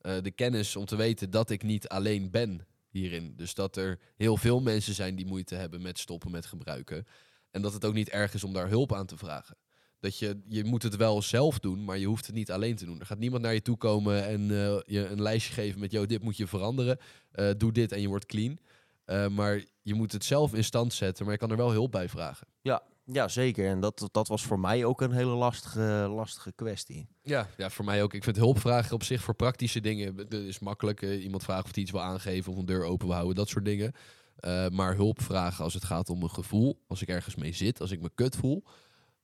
eh, 0.01 0.17
de 0.23 0.31
kennis 0.31 0.77
om 0.77 0.85
te 0.85 0.97
weten 0.97 1.31
dat 1.31 1.51
ik 1.51 1.63
niet 1.63 1.89
alleen 1.89 2.31
ben 2.31 2.67
hierin. 2.99 3.33
Dus 3.37 3.55
dat 3.55 3.77
er 3.77 3.99
heel 4.17 4.37
veel 4.37 4.61
mensen 4.61 4.95
zijn 4.95 5.17
die 5.17 5.27
moeite 5.27 5.55
hebben 5.55 5.83
met 5.83 5.99
stoppen 5.99 6.31
met 6.31 6.47
gebruiken. 6.47 7.07
En 7.51 7.63
dat 7.63 7.73
het 7.73 7.85
ook 7.85 7.95
niet 7.95 8.09
erg 8.09 8.35
is 8.35 8.45
om 8.45 8.53
daar 8.53 8.69
hulp 8.69 8.93
aan 8.95 9.07
te 9.07 9.17
vragen. 9.17 9.57
Dat 10.01 10.19
je, 10.19 10.41
je 10.45 10.65
moet 10.65 10.83
het 10.83 10.97
wel 10.97 11.23
zelf 11.23 11.59
doen, 11.59 11.85
maar 11.85 11.99
je 11.99 12.07
hoeft 12.07 12.27
het 12.27 12.35
niet 12.35 12.51
alleen 12.51 12.77
te 12.77 12.85
doen. 12.85 13.01
Er 13.01 13.07
gaat 13.07 13.19
niemand 13.19 13.43
naar 13.43 13.55
je 13.55 13.63
toe 13.63 13.77
komen 13.77 14.27
en 14.27 14.41
eh, 14.41 14.81
je 14.85 15.07
een 15.07 15.23
lijstje 15.23 15.53
geven 15.53 15.81
met... 15.81 15.93
...joh, 15.93 16.07
dit 16.07 16.23
moet 16.23 16.37
je 16.37 16.47
veranderen, 16.47 16.99
Eh, 17.31 17.51
doe 17.57 17.73
dit 17.73 17.93
en 17.93 18.01
je 18.01 18.09
wordt 18.09 18.27
clean. 18.27 18.59
Eh, 19.05 19.29
maar 19.29 19.65
je 19.83 19.95
moet 19.95 20.13
het 20.13 20.25
zelf 20.25 20.55
in 20.55 20.65
stand 20.65 20.93
zetten, 20.93 21.25
maar 21.25 21.33
je 21.33 21.41
kan 21.41 21.51
er 21.51 21.57
wel 21.57 21.71
hulp 21.71 21.91
bij 21.91 22.09
vragen. 22.09 22.47
ja, 22.63 22.83
zeker. 23.27 23.69
En 23.69 23.81
dat, 23.81 24.09
dat 24.13 24.29
was 24.29 24.43
voor 24.43 24.59
mij 24.59 24.85
ook 24.85 25.01
een 25.01 25.13
hele 25.13 25.35
lastige, 25.35 26.11
lastige 26.15 26.53
kwestie. 26.53 27.09
Ja, 27.23 27.49
ja, 27.57 27.71
voor 27.71 27.85
mij 27.85 28.03
ook. 28.03 28.15
Ik 28.15 28.25
vind 28.25 28.37
hulpvragen 28.37 28.95
op 28.95 29.03
zich 29.03 29.23
voor 29.23 29.35
praktische 29.35 29.81
dingen 29.81 30.17
dat 30.17 30.33
is 30.33 30.59
makkelijk. 30.59 31.03
Eh, 31.03 31.23
iemand 31.23 31.43
vragen 31.43 31.65
of 31.65 31.75
hij 31.75 31.83
iets 31.83 31.93
wil 31.93 32.03
aangeven 32.03 32.53
of 32.53 32.59
een 32.59 32.67
deur 32.67 32.85
open 32.85 33.07
wil 33.07 33.15
houden, 33.15 33.37
dat 33.37 33.49
soort 33.49 33.65
dingen. 33.65 33.93
Eh, 34.37 34.69
maar 34.69 34.95
hulp 34.95 35.23
vragen 35.23 35.65
als 35.65 35.75
het 35.75 35.85
gaat 35.85 36.11
om 36.11 36.23
een 36.23 36.31
gevoel, 36.31 36.83
als 36.87 37.03
ik 37.03 37.09
ergens 37.09 37.35
mee 37.35 37.53
zit, 37.53 37.81
als 37.81 37.91
ik 37.91 38.01
me 38.01 38.11
kut 38.15 38.37
voel, 38.37 38.65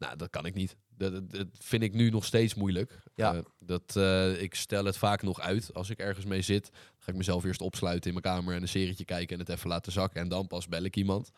nou, 0.02 0.16
dat 0.16 0.30
kan 0.30 0.46
ik 0.46 0.54
niet. 0.54 0.76
Dat, 0.96 1.12
dat, 1.12 1.30
dat 1.30 1.46
vind 1.58 1.82
ik 1.82 1.94
nu 1.94 2.10
nog 2.10 2.24
steeds 2.24 2.54
moeilijk. 2.54 2.98
Ja. 3.14 3.34
Eh, 3.34 3.40
dat, 3.58 3.96
eh, 3.96 4.42
ik 4.42 4.54
stel 4.54 4.84
het 4.84 4.96
vaak 4.96 5.22
nog 5.22 5.40
uit 5.40 5.74
als 5.74 5.90
ik 5.90 5.98
ergens 5.98 6.24
mee 6.24 6.42
zit. 6.42 6.70
Dan 6.72 6.80
ga 6.98 7.10
ik 7.10 7.18
mezelf 7.18 7.44
eerst 7.44 7.60
opsluiten 7.60 8.12
in 8.12 8.20
mijn 8.20 8.34
kamer 8.34 8.54
en 8.54 8.62
een 8.62 8.68
serietje 8.68 9.04
kijken 9.04 9.34
en 9.34 9.40
het 9.44 9.48
even 9.48 9.68
laten 9.68 9.92
zakken. 9.92 10.20
En 10.20 10.28
dan 10.28 10.46
pas 10.46 10.68
bel 10.68 10.82
ik 10.82 10.96
iemand. 10.96 11.30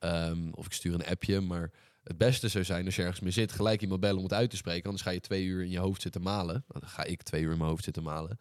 Ehm, 0.00 0.48
of 0.50 0.66
ik 0.66 0.72
stuur 0.72 0.94
een 0.94 1.06
appje. 1.06 1.40
Maar 1.40 1.70
het 2.04 2.18
beste 2.18 2.48
zou 2.48 2.64
zijn 2.64 2.84
als 2.84 2.96
je 2.96 3.02
ergens 3.02 3.20
mee 3.20 3.32
zit, 3.32 3.52
gelijk 3.52 3.80
iemand 3.80 4.00
bellen 4.00 4.16
om 4.16 4.22
het 4.22 4.32
uit 4.32 4.50
te 4.50 4.56
spreken. 4.56 4.84
Anders 4.84 5.02
ga 5.02 5.10
je 5.10 5.20
twee 5.20 5.44
uur 5.44 5.62
in 5.62 5.70
je 5.70 5.78
hoofd 5.78 6.02
zitten 6.02 6.22
malen. 6.22 6.64
Nou, 6.68 6.80
Dan 6.80 6.88
ga 6.88 7.04
ik 7.04 7.22
twee 7.22 7.42
uur 7.42 7.52
in 7.52 7.58
mijn 7.58 7.70
hoofd 7.70 7.84
zitten 7.84 8.02
malen. 8.02 8.38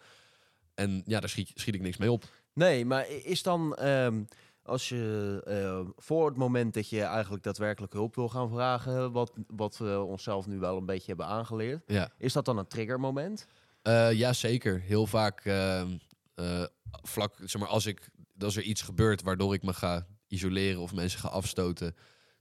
En 0.75 1.01
ja, 1.05 1.19
daar 1.19 1.29
schiet, 1.29 1.51
schiet 1.55 1.75
ik 1.75 1.81
niks 1.81 1.97
mee 1.97 2.11
op. 2.11 2.23
Nee, 2.53 2.85
maar 2.85 3.09
is 3.09 3.43
dan 3.43 3.75
ehm, 3.75 4.23
als 4.63 4.89
je 4.89 5.41
eh, 5.45 5.89
voor 5.95 6.25
het 6.27 6.37
moment 6.37 6.73
dat 6.73 6.89
je 6.89 7.01
eigenlijk 7.01 7.43
daadwerkelijk 7.43 7.93
hulp 7.93 8.15
wil 8.15 8.29
gaan 8.29 8.49
vragen, 8.49 9.11
wat, 9.11 9.31
wat 9.47 9.77
we 9.77 10.01
onszelf 10.01 10.47
nu 10.47 10.59
wel 10.59 10.77
een 10.77 10.85
beetje 10.85 11.07
hebben 11.07 11.25
aangeleerd, 11.25 11.83
Ja, 11.87 12.11
is 12.17 12.33
dat 12.33 12.45
dan 12.45 12.57
een 12.57 12.67
triggermoment? 12.67 13.45
Eh 13.81 14.11
ja 14.11 14.33
zeker. 14.33 14.79
Heel 14.81 15.07
vaak 15.07 15.45
ehm, 15.45 15.97
eh, 16.35 16.63
vlak, 16.89 17.33
zeg 17.45 17.61
maar, 17.61 17.69
als, 17.69 17.85
ik, 17.85 18.09
als 18.39 18.55
er 18.55 18.63
iets 18.63 18.81
gebeurt 18.81 19.21
waardoor 19.21 19.53
ik 19.53 19.63
me 19.63 19.73
ga 19.73 20.07
isoleren 20.29 20.81
of 20.81 20.93
mensen 20.93 21.19
ga 21.19 21.27
afstoten, 21.27 21.95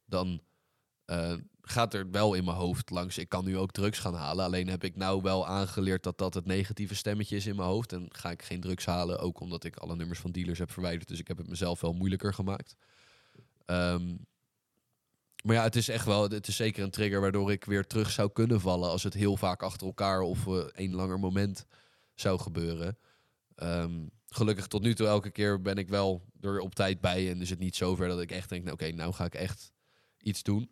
dan 0.04 0.40
eh, 1.04 1.34
gaat 1.62 1.94
er 1.94 2.10
wel 2.10 2.34
in 2.34 2.44
mijn 2.44 2.56
hoofd 2.56 2.90
langs. 2.90 3.18
Ik 3.18 3.28
kan 3.28 3.44
nu 3.44 3.56
ook 3.58 3.70
drugs 3.70 3.98
gaan 3.98 4.14
halen. 4.14 4.44
Alleen 4.44 4.68
heb 4.68 4.84
ik 4.84 4.96
nou 4.96 5.22
wel 5.22 5.46
aangeleerd 5.46 6.02
dat 6.02 6.18
dat 6.18 6.34
het 6.34 6.46
negatieve 6.46 6.94
stemmetje 6.94 7.36
is 7.36 7.46
in 7.46 7.56
mijn 7.56 7.68
hoofd. 7.68 7.92
En 7.92 8.06
ga 8.08 8.30
ik 8.30 8.42
geen 8.42 8.60
drugs 8.60 8.84
halen. 8.84 9.18
Ook 9.18 9.40
omdat 9.40 9.64
ik 9.64 9.76
alle 9.76 9.96
nummers 9.96 10.18
van 10.18 10.30
dealers 10.30 10.58
heb 10.58 10.70
verwijderd. 10.70 11.08
Dus 11.08 11.18
ik 11.18 11.28
heb 11.28 11.38
het 11.38 11.48
mezelf 11.48 11.80
wel 11.80 11.92
moeilijker 11.92 12.34
gemaakt. 12.34 12.76
Ehm, 13.64 14.16
maar 15.42 15.54
ja, 15.54 15.62
het 15.62 15.76
is 15.76 15.88
echt 15.88 16.04
wel, 16.04 16.30
het 16.30 16.48
is 16.48 16.56
zeker 16.56 16.82
een 16.82 16.90
trigger 16.90 17.20
waardoor 17.20 17.52
ik 17.52 17.64
weer 17.64 17.86
terug 17.86 18.10
zou 18.10 18.30
kunnen 18.32 18.60
vallen 18.60 18.90
als 18.90 19.02
het 19.02 19.14
heel 19.14 19.36
vaak 19.36 19.62
achter 19.62 19.86
elkaar 19.86 20.20
of 20.20 20.46
eh 20.46 20.58
één 20.58 20.94
langer 20.94 21.18
moment 21.18 21.66
zou 22.14 22.38
gebeuren. 22.38 22.98
Ehm, 23.54 24.06
gelukkig 24.28 24.66
tot 24.66 24.82
nu 24.82 24.94
toe 24.94 25.06
elke 25.06 25.30
keer 25.30 25.62
ben 25.62 25.76
ik 25.76 25.88
wel 25.88 26.24
er 26.40 26.58
op 26.58 26.74
tijd 26.74 27.00
bij. 27.00 27.30
En 27.30 27.40
is 27.40 27.50
het 27.50 27.58
niet 27.58 27.76
zover 27.76 28.08
dat 28.08 28.20
ik 28.20 28.30
echt 28.30 28.48
denk, 28.48 28.62
nou, 28.62 28.74
oké, 28.74 28.90
nou 28.92 29.12
ga 29.12 29.24
ik 29.24 29.34
echt 29.34 29.72
iets 30.18 30.42
doen. 30.42 30.70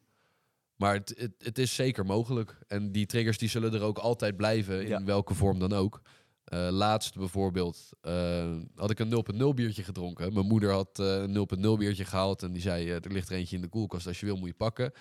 Maar 0.77 0.95
het, 0.95 1.15
het, 1.19 1.33
het 1.39 1.59
is 1.59 1.75
zeker 1.75 2.07
mogelijk. 2.07 2.59
En 2.67 2.93
die 2.93 3.07
triggers 3.07 3.39
die 3.39 3.49
zullen 3.49 3.73
er 3.75 3.83
ook 3.83 3.99
altijd 3.99 4.37
blijven, 4.37 4.83
in 4.83 4.89
Ja. 4.89 5.05
welke 5.05 5.35
vorm 5.35 5.59
dan 5.59 5.73
ook. 5.73 6.01
Eh, 6.45 6.69
laatst 6.71 7.15
bijvoorbeeld 7.15 7.89
eh, 8.01 8.57
had 8.75 8.91
ik 8.91 8.99
een 8.99 9.25
0.0 9.51 9.55
biertje 9.55 9.83
gedronken. 9.83 10.33
Mijn 10.33 10.47
moeder 10.47 10.71
had 10.71 10.99
eh, 10.99 11.07
een 11.23 11.49
0.0 11.57 11.79
biertje 11.79 12.05
gehaald 12.05 12.43
en 12.43 12.53
die 12.53 12.63
zei, 12.63 12.91
er 12.91 13.13
ligt 13.13 13.29
er 13.31 13.37
eentje 13.37 13.57
in 13.57 13.63
de 13.63 13.69
koelkast, 13.69 14.07
als 14.07 14.21
je 14.21 14.27
wil 14.27 14.37
moet 14.37 14.49
je 14.49 14.55
pakken. 14.55 14.93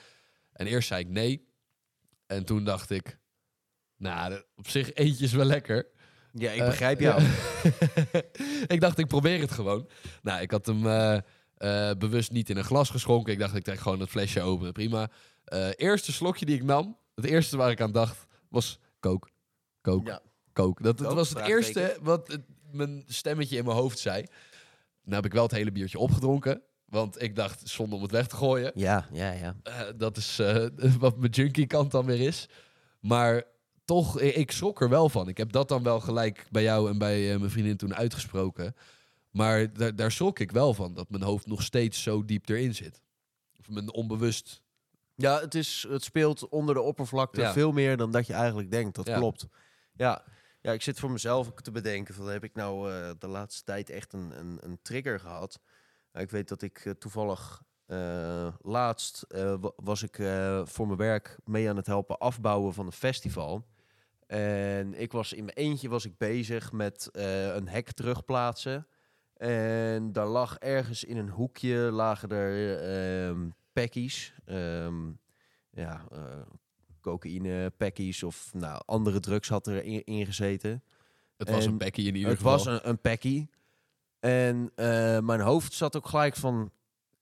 En 0.51 0.67
eerst 0.67 0.87
zei 0.87 1.01
ik 1.01 1.09
nee. 1.09 1.47
En 2.25 2.45
toen 2.45 2.63
dacht 2.63 2.89
ik, 2.89 3.19
nou, 3.97 4.43
op 4.55 4.67
zich 4.67 4.93
eentje 4.93 5.25
is 5.25 5.33
wel 5.33 5.45
lekker. 5.45 5.87
Ja, 6.37 6.51
ik 6.51 6.59
Eh, 6.59 6.65
begrijp 6.65 6.99
jou. 6.99 7.21
ja. 7.21 7.29
ik 8.75 8.81
dacht, 8.81 8.97
ik 8.99 9.07
probeer 9.07 9.39
het 9.39 9.51
gewoon. 9.51 9.89
Nou, 10.21 10.41
ik 10.41 10.51
had 10.51 10.65
hem 10.65 10.85
eh, 10.87 11.17
eh, 11.57 11.97
bewust 11.97 12.31
niet 12.31 12.49
in 12.49 12.57
een 12.57 12.63
glas 12.63 12.89
geschonken. 12.89 13.33
Ik 13.33 13.39
dacht, 13.39 13.55
ik 13.55 13.63
trek 13.63 13.79
gewoon 13.79 13.99
het 13.99 14.09
flesje 14.09 14.41
open. 14.41 14.71
Prima. 14.73 15.09
Eerste 15.75 16.11
slokje 16.13 16.45
die 16.45 16.55
ik 16.55 16.63
nam, 16.63 16.97
het 17.15 17.25
eerste 17.25 17.57
waar 17.57 17.71
ik 17.71 17.81
aan 17.81 17.91
dacht, 17.91 18.25
was 18.49 18.79
kook. 18.99 19.29
Kook. 19.81 20.07
Ja. 20.07 20.21
Kook. 20.53 20.83
Dat, 20.83 20.99
was 20.99 21.29
het 21.29 21.39
eerste 21.47 21.97
wat 22.01 22.27
het- 22.27 22.45
mijn 22.71 23.03
stemmetje 23.07 23.57
in 23.57 23.65
mijn 23.65 23.77
hoofd 23.77 23.99
zei. 23.99 24.25
Nou 25.03 25.15
heb 25.15 25.25
ik 25.25 25.33
wel 25.33 25.43
het 25.43 25.51
hele 25.51 25.71
biertje 25.71 25.99
opgedronken. 25.99 26.61
Want 26.85 27.21
ik 27.21 27.35
dacht, 27.35 27.69
zonde 27.69 27.95
om 27.95 28.01
het 28.01 28.11
weg 28.11 28.27
te 28.27 28.35
gooien. 28.35 28.71
Ja, 28.75 29.05
ja, 29.11 29.31
ja. 29.31 29.55
Dat 29.95 30.17
is 30.17 30.41
wat 30.99 31.17
mijn 31.17 31.31
junkie 31.31 31.67
kant 31.67 31.91
dan 31.91 32.05
weer 32.05 32.19
is. 32.27 32.49
Maar 32.99 33.43
toch, 33.85 34.19
ik 34.19 34.51
schrok 34.51 34.81
er 34.81 34.89
wel 34.89 35.09
van. 35.09 35.27
Ik 35.27 35.37
heb 35.37 35.51
dat 35.51 35.67
dan 35.67 35.83
wel 35.83 35.99
gelijk 35.99 36.47
bij 36.51 36.63
jou 36.63 36.89
en 36.89 36.97
bij 36.97 37.33
eh, 37.33 37.39
mijn 37.39 37.51
vriendin 37.51 37.77
toen 37.77 37.95
uitgesproken. 37.95 38.75
Maar 39.31 39.73
daar, 39.73 39.95
daar 39.95 40.11
schrok 40.11 40.39
ik 40.39 40.51
wel 40.51 40.73
van. 40.73 40.93
Dat 40.93 41.09
mijn 41.09 41.23
hoofd 41.23 41.45
nog 41.47 41.63
steeds 41.63 42.01
zo 42.03 42.25
diep 42.25 42.49
erin 42.49 42.75
zit. 42.75 43.01
Of 43.59 43.69
mijn 43.69 43.93
onbewust. 43.93 44.61
Ja, 45.15 45.39
het, 45.39 45.55
is, 45.55 45.85
het 45.89 46.03
speelt 46.03 46.49
onder 46.49 46.75
de 46.75 46.81
oppervlakte 46.81 47.41
Ja. 47.41 47.53
veel 47.53 47.71
meer 47.71 47.97
dan 47.97 48.11
dat 48.11 48.27
je 48.27 48.33
eigenlijk 48.33 48.71
denkt. 48.71 48.95
Dat 48.95 49.07
Ja. 49.07 49.17
klopt. 49.17 49.47
Ja. 49.93 50.23
ja, 50.61 50.71
ik 50.71 50.81
zit 50.81 50.99
voor 50.99 51.11
mezelf 51.11 51.47
ook 51.47 51.61
te 51.61 51.71
bedenken. 51.71 52.13
Van, 52.13 52.27
heb 52.27 52.43
ik 52.43 52.55
nou 52.55 52.91
eh, 52.91 53.09
de 53.19 53.27
laatste 53.27 53.63
tijd 53.63 53.89
echt 53.89 54.13
een, 54.13 54.39
een, 54.39 54.57
een 54.61 54.79
trigger 54.81 55.19
gehad? 55.19 55.59
Nou, 56.11 56.25
ik 56.25 56.31
weet 56.31 56.47
dat 56.47 56.61
ik 56.61 56.77
eh, 56.85 56.91
toevallig 56.93 57.61
laatst 58.61 59.25
wa- 59.59 59.71
was 59.75 60.03
ik 60.03 60.15
voor 60.63 60.85
mijn 60.87 60.97
werk 60.97 61.37
mee 61.43 61.69
aan 61.69 61.75
het 61.75 61.85
helpen 61.85 62.17
afbouwen 62.17 62.73
van 62.73 62.85
een 62.85 62.91
festival. 62.91 63.65
En 64.27 64.93
ik 64.93 65.11
was 65.11 65.33
in 65.33 65.45
mijn 65.45 65.57
eentje 65.57 65.89
was 65.89 66.05
ik 66.05 66.17
bezig 66.17 66.71
met 66.71 67.09
eh, 67.11 67.55
een 67.55 67.67
hek 67.67 67.91
terugplaatsen. 67.91 68.87
En 69.33 70.11
daar 70.11 70.27
lag 70.27 70.57
ergens 70.57 71.03
in 71.03 71.17
een 71.17 71.29
hoekje 71.29 71.77
lagen 71.77 72.29
er 72.29 72.79
ehm 72.79 73.49
packies. 73.73 74.33
ehm, 74.45 75.11
ja, 75.71 76.05
eh 76.11 76.41
cocaïne 77.01 77.69
packies 77.77 78.23
of 78.23 78.49
nou, 78.53 78.81
andere 78.85 79.19
drugs 79.19 79.49
had 79.49 79.67
er 79.67 79.83
in, 79.83 80.03
in 80.03 80.25
gezeten. 80.25 80.83
Het 81.37 81.49
was 81.49 81.65
En 81.65 81.71
een 81.71 81.77
bekkie 81.77 82.07
in 82.07 82.15
ieder 82.15 82.29
Het 82.29 82.37
geval. 82.37 82.51
was 82.53 82.65
een, 82.65 82.89
een 82.89 83.01
packie. 83.01 83.49
En 84.19 84.71
eh, 84.75 85.19
mijn 85.19 85.39
hoofd 85.39 85.73
zat 85.73 85.95
ook 85.95 86.07
gelijk 86.07 86.35
van, 86.35 86.71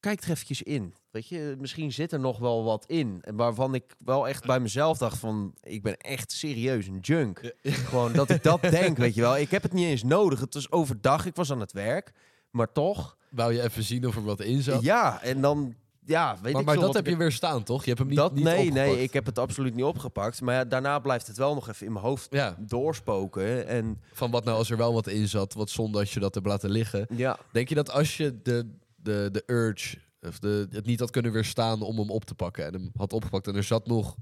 kijk 0.04 0.22
er 0.24 0.30
eventjes 0.30 0.62
in. 0.62 0.94
Weet 1.12 1.28
je, 1.28 1.56
misschien 1.60 1.92
zit 1.92 2.12
er 2.12 2.20
nog 2.20 2.40
wel 2.40 2.64
wat 2.64 2.84
in. 2.88 3.20
En 3.22 3.36
waarvan 3.36 3.74
ik 3.74 3.96
wel 4.00 4.28
echt 4.28 4.46
bij 4.46 4.60
mezelf 4.60 4.98
dacht 4.98 5.18
van, 5.18 5.54
ik 5.62 5.82
ben 5.84 5.98
echt 5.98 6.32
serieus 6.32 6.88
een 6.88 7.00
junk. 7.00 7.54
Gewoon 7.62 8.14
dat 8.14 8.30
ik 8.30 8.44
dat 8.44 8.62
denk, 8.80 8.98
weet 8.98 9.16
je 9.16 9.22
wel. 9.22 9.38
Ik 9.38 9.52
heb 9.52 9.64
het 9.64 9.74
niet 9.74 9.86
eens 9.88 10.04
nodig. 10.04 10.40
Het 10.40 10.54
was 10.54 10.72
overdag, 10.72 11.26
ik 11.26 11.36
was 11.36 11.52
aan 11.52 11.60
het 11.60 11.72
werk. 11.72 12.12
Maar 12.52 12.72
toch, 12.72 13.18
Wou 13.30 13.54
je 13.54 13.62
even 13.62 13.84
zien 13.84 14.08
of 14.08 14.16
er 14.16 14.24
wat 14.24 14.42
in 14.42 14.62
zat? 14.62 14.82
ja, 14.84 15.22
en 15.22 15.42
dan, 15.42 15.76
ja, 16.06 16.38
weet 16.42 16.52
maar 16.54 16.62
ik 16.62 16.68
maar 16.68 16.76
dat 16.76 16.94
heb 16.94 17.06
ik 17.06 17.12
je 17.12 17.18
weer 17.18 17.32
staan, 17.32 17.64
toch? 17.64 17.82
Je 17.82 17.88
hebt 17.88 18.00
hem 18.00 18.08
niet, 18.08 18.18
dat, 18.18 18.34
niet 18.34 18.44
nee, 18.44 18.58
opgepakt. 18.68 18.86
nee, 18.88 19.04
ik 19.04 19.14
heb 19.14 19.26
het 19.26 19.40
absoluut 19.40 19.76
niet 19.76 19.86
opgepakt. 19.86 20.42
Maar 20.42 20.56
ja, 20.56 20.66
daarna 20.66 21.00
blijft 21.00 21.28
het 21.28 21.38
wel 21.38 21.54
nog 21.54 21.70
even 21.70 21.86
in 21.86 21.94
mijn 21.94 22.06
hoofd 22.06 22.28
Ja, 22.32 22.56
doorspoken. 22.60 23.68
En 23.68 24.02
van 24.14 24.32
wat 24.32 24.44
nou 24.44 24.58
als 24.58 24.70
er 24.72 24.78
wel 24.78 24.94
wat 24.94 25.08
in 25.08 25.28
zat, 25.28 25.54
wat 25.54 25.70
zonde 25.70 26.00
als 26.00 26.14
je 26.14 26.20
dat 26.20 26.34
hebt 26.34 26.48
laten 26.48 26.70
liggen. 26.70 27.06
ja, 27.10 27.38
Denk 27.52 27.70
je 27.70 27.76
dat 27.76 27.92
als 27.92 28.18
je 28.18 28.42
de, 28.44 28.70
de, 29.04 29.30
de 29.32 29.44
urge, 29.46 29.98
of 30.22 30.40
de, 30.40 30.68
het 30.72 30.86
niet 30.86 31.00
had 31.00 31.10
kunnen 31.12 31.32
weerstaan 31.32 31.82
om 31.82 31.98
hem 32.00 32.10
op 32.10 32.26
te 32.26 32.36
pakken 32.36 32.66
en 32.66 32.74
hem 32.74 32.92
had 32.96 33.14
opgepakt 33.14 33.48
en 33.48 33.56
er 33.56 33.64
zat 33.64 33.88
nog 33.88 34.16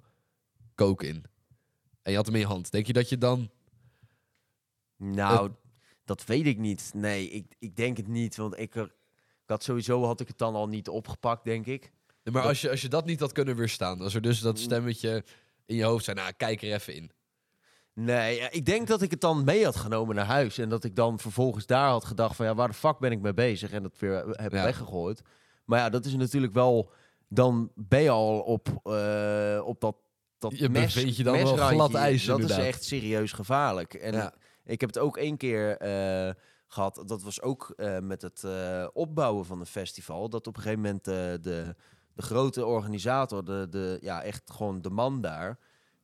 kook 0.76 1.04
in 1.04 1.24
en 2.02 2.12
je 2.12 2.18
had 2.18 2.26
hem 2.26 2.36
in 2.36 2.42
je 2.42 2.48
hand, 2.48 2.72
denk 2.72 2.88
je 2.88 2.94
dat 2.94 3.10
je 3.10 3.18
dan... 3.18 3.50
nou, 4.98 5.52
dat 6.06 6.26
weet 6.26 6.46
ik 6.46 6.58
niet. 6.58 6.92
Nee, 6.94 7.30
ik, 7.30 7.56
ik 7.60 7.76
denk 7.76 7.98
het 7.98 8.08
niet. 8.08 8.36
Want 8.36 8.60
ik, 8.60 8.76
er, 8.76 8.86
ik 9.44 9.48
had 9.48 9.64
sowieso 9.64 10.04
had 10.04 10.20
ik 10.20 10.28
het 10.28 10.38
dan 10.38 10.56
al 10.56 10.68
niet 10.68 10.90
opgepakt, 10.90 11.44
denk 11.44 11.66
ik. 11.66 11.82
Nee, 11.82 12.34
Maar 12.34 12.42
Dat- 12.42 12.52
als 12.52 12.62
je, 12.62 12.70
als 12.70 12.82
je 12.82 12.88
dat 12.88 13.06
niet 13.06 13.20
had 13.20 13.32
kunnen 13.32 13.56
weerstaan, 13.56 14.02
als 14.02 14.14
er 14.16 14.22
dus 14.22 14.40
dat 14.40 14.60
stemmetje 14.60 15.24
in 15.66 15.76
je 15.76 15.84
hoofd 15.84 16.06
zei, 16.06 16.18
nou 16.18 16.34
kijk 16.38 16.62
er 16.62 16.74
even 16.74 16.96
in. 16.96 17.12
Nee, 17.94 18.40
ik 18.50 18.66
denk 18.66 18.88
dat 18.88 19.02
ik 19.02 19.12
het 19.12 19.22
dan 19.22 19.44
mee 19.44 19.64
had 19.66 19.76
genomen 19.76 20.16
naar 20.16 20.26
huis. 20.26 20.58
En 20.58 20.70
dat 20.70 20.84
ik 20.84 20.96
dan 20.96 21.20
vervolgens 21.20 21.66
daar 21.66 21.90
had 21.90 22.06
gedacht 22.06 22.36
van 22.36 22.46
ja, 22.46 22.56
waar 22.56 22.68
de 22.68 22.74
fuck 22.74 23.00
ben 23.00 23.12
ik 23.12 23.22
mee 23.22 23.34
bezig? 23.34 23.72
En 23.72 23.84
dat 23.84 23.98
weer 24.00 24.26
heb 24.28 24.52
Ja. 24.52 24.64
weggegooid. 24.64 25.22
Maar 25.66 25.80
ja, 25.80 25.90
dat 25.90 26.06
is 26.06 26.16
natuurlijk 26.16 26.54
wel... 26.54 26.92
Dan 27.28 27.72
ben 27.76 28.02
je 28.02 28.10
al 28.10 28.40
op, 28.40 28.68
eh, 28.84 29.62
op 29.66 29.82
dat, 29.82 29.96
dat 30.38 30.58
Je 30.58 30.70
mes, 30.70 30.94
bevindt 30.94 31.18
je 31.18 31.24
dan 31.24 31.34
wel 31.44 31.56
glad 31.58 31.94
ijs, 31.94 32.26
Dat 32.26 32.40
inderdaad. 32.40 32.62
is 32.64 32.68
echt 32.70 32.84
serieus 32.84 33.32
gevaarlijk. 33.32 33.94
En 33.94 34.14
Ja. 34.14 34.34
ik 34.66 34.80
heb 34.82 34.90
het 34.90 35.00
ook 35.04 35.18
één 35.18 35.38
keer 35.38 35.78
eh, 35.78 36.34
gehad. 36.68 37.04
Dat 37.06 37.22
was 37.24 37.42
ook 37.42 37.74
eh, 37.76 38.00
met 38.00 38.22
het 38.22 38.44
eh, 38.44 38.88
opbouwen 38.94 39.46
van 39.46 39.60
een 39.60 39.66
festival. 39.66 40.30
Dat 40.30 40.48
op 40.48 40.56
een 40.56 40.62
gegeven 40.62 40.82
moment 40.84 41.08
eh, 41.08 41.14
de, 41.16 41.76
de 42.14 42.22
grote 42.22 42.66
organisator, 42.66 43.46
de, 43.46 43.68
de, 43.70 43.98
ja, 44.02 44.22
echt 44.24 44.52
gewoon 44.52 44.82
de 44.82 44.90
man 44.90 45.22
daar... 45.22 45.60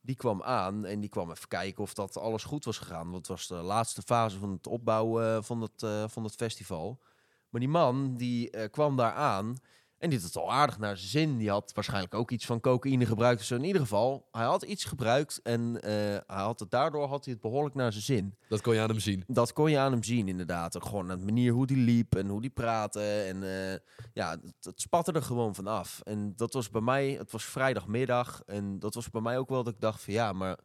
Die 0.08 0.16
kwam 0.16 0.42
aan 0.42 0.84
en 0.84 1.00
die 1.00 1.08
kwam 1.08 1.30
even 1.30 1.48
kijken 1.48 1.82
of 1.82 1.94
dat 1.94 2.16
alles 2.16 2.44
goed 2.44 2.64
was 2.64 2.78
gegaan. 2.78 3.04
Want 3.10 3.16
het 3.16 3.26
was 3.26 3.46
de 3.46 3.54
laatste 3.54 4.02
fase 4.02 4.38
van 4.38 4.50
het 4.50 4.66
opbouwen 4.66 5.36
eh, 5.36 5.42
van 5.42 5.60
het, 5.60 5.82
eh, 5.82 6.04
van 6.08 6.24
het 6.24 6.34
festival. 6.34 7.00
Maar 7.48 7.60
die 7.60 7.70
man 7.70 8.14
die 8.14 8.50
eh, 8.50 8.70
kwam 8.70 8.96
daar 8.96 9.12
aan 9.12 9.56
en 9.98 10.10
die 10.10 10.18
had 10.18 10.28
het 10.28 10.36
al 10.36 10.52
aardig 10.52 10.78
naar 10.78 10.96
zijn 10.96 11.10
zin. 11.10 11.38
Die 11.38 11.50
had 11.50 11.72
waarschijnlijk 11.74 12.14
ook 12.14 12.30
iets 12.30 12.46
van 12.46 12.60
cocaïne 12.60 13.06
gebruikt 13.06 13.44
zo. 13.44 13.54
In 13.54 13.64
ieder 13.64 13.80
geval, 13.80 14.28
hij 14.30 14.44
had 14.44 14.62
iets 14.62 14.84
gebruikt 14.84 15.40
en 15.42 15.82
eh, 15.82 15.90
hij 16.26 16.42
had 16.42 16.60
het, 16.60 16.70
daardoor 16.70 17.06
had 17.06 17.24
hij 17.24 17.32
het 17.32 17.42
behoorlijk 17.42 17.74
naar 17.74 17.92
zijn 17.92 18.04
zin. 18.04 18.36
Dat 18.48 18.60
kon 18.60 18.74
je 18.74 18.80
aan 18.80 18.88
hem 18.88 19.00
zien. 19.00 19.24
Dat 19.26 19.52
kon 19.52 19.70
je 19.70 19.78
aan 19.78 19.92
hem 19.92 20.02
zien, 20.02 20.28
inderdaad. 20.28 20.76
Gewoon 20.82 21.10
aan 21.10 21.18
de 21.18 21.24
manier 21.24 21.52
hoe 21.52 21.64
hij 21.66 21.76
liep 21.76 22.14
en 22.14 22.28
hoe 22.28 22.40
hij 22.40 22.50
praatte. 22.50 23.00
En 23.00 23.42
eh, 23.42 23.78
ja, 24.12 24.30
het, 24.30 24.54
het 24.60 24.80
spatte 24.80 25.12
er 25.12 25.22
gewoon 25.22 25.54
van 25.54 25.66
af. 25.66 26.00
En 26.04 26.32
dat 26.36 26.52
was 26.52 26.70
bij 26.70 26.80
mij, 26.80 27.10
het 27.10 27.32
was 27.32 27.44
vrijdagmiddag. 27.44 28.42
En 28.46 28.78
dat 28.78 28.94
was 28.94 29.10
bij 29.10 29.20
mij 29.20 29.38
ook 29.38 29.48
wel 29.48 29.62
dat 29.64 29.74
ik 29.74 29.80
dacht 29.80 30.02
van 30.02 30.14
ja, 30.14 30.32
maar 30.32 30.58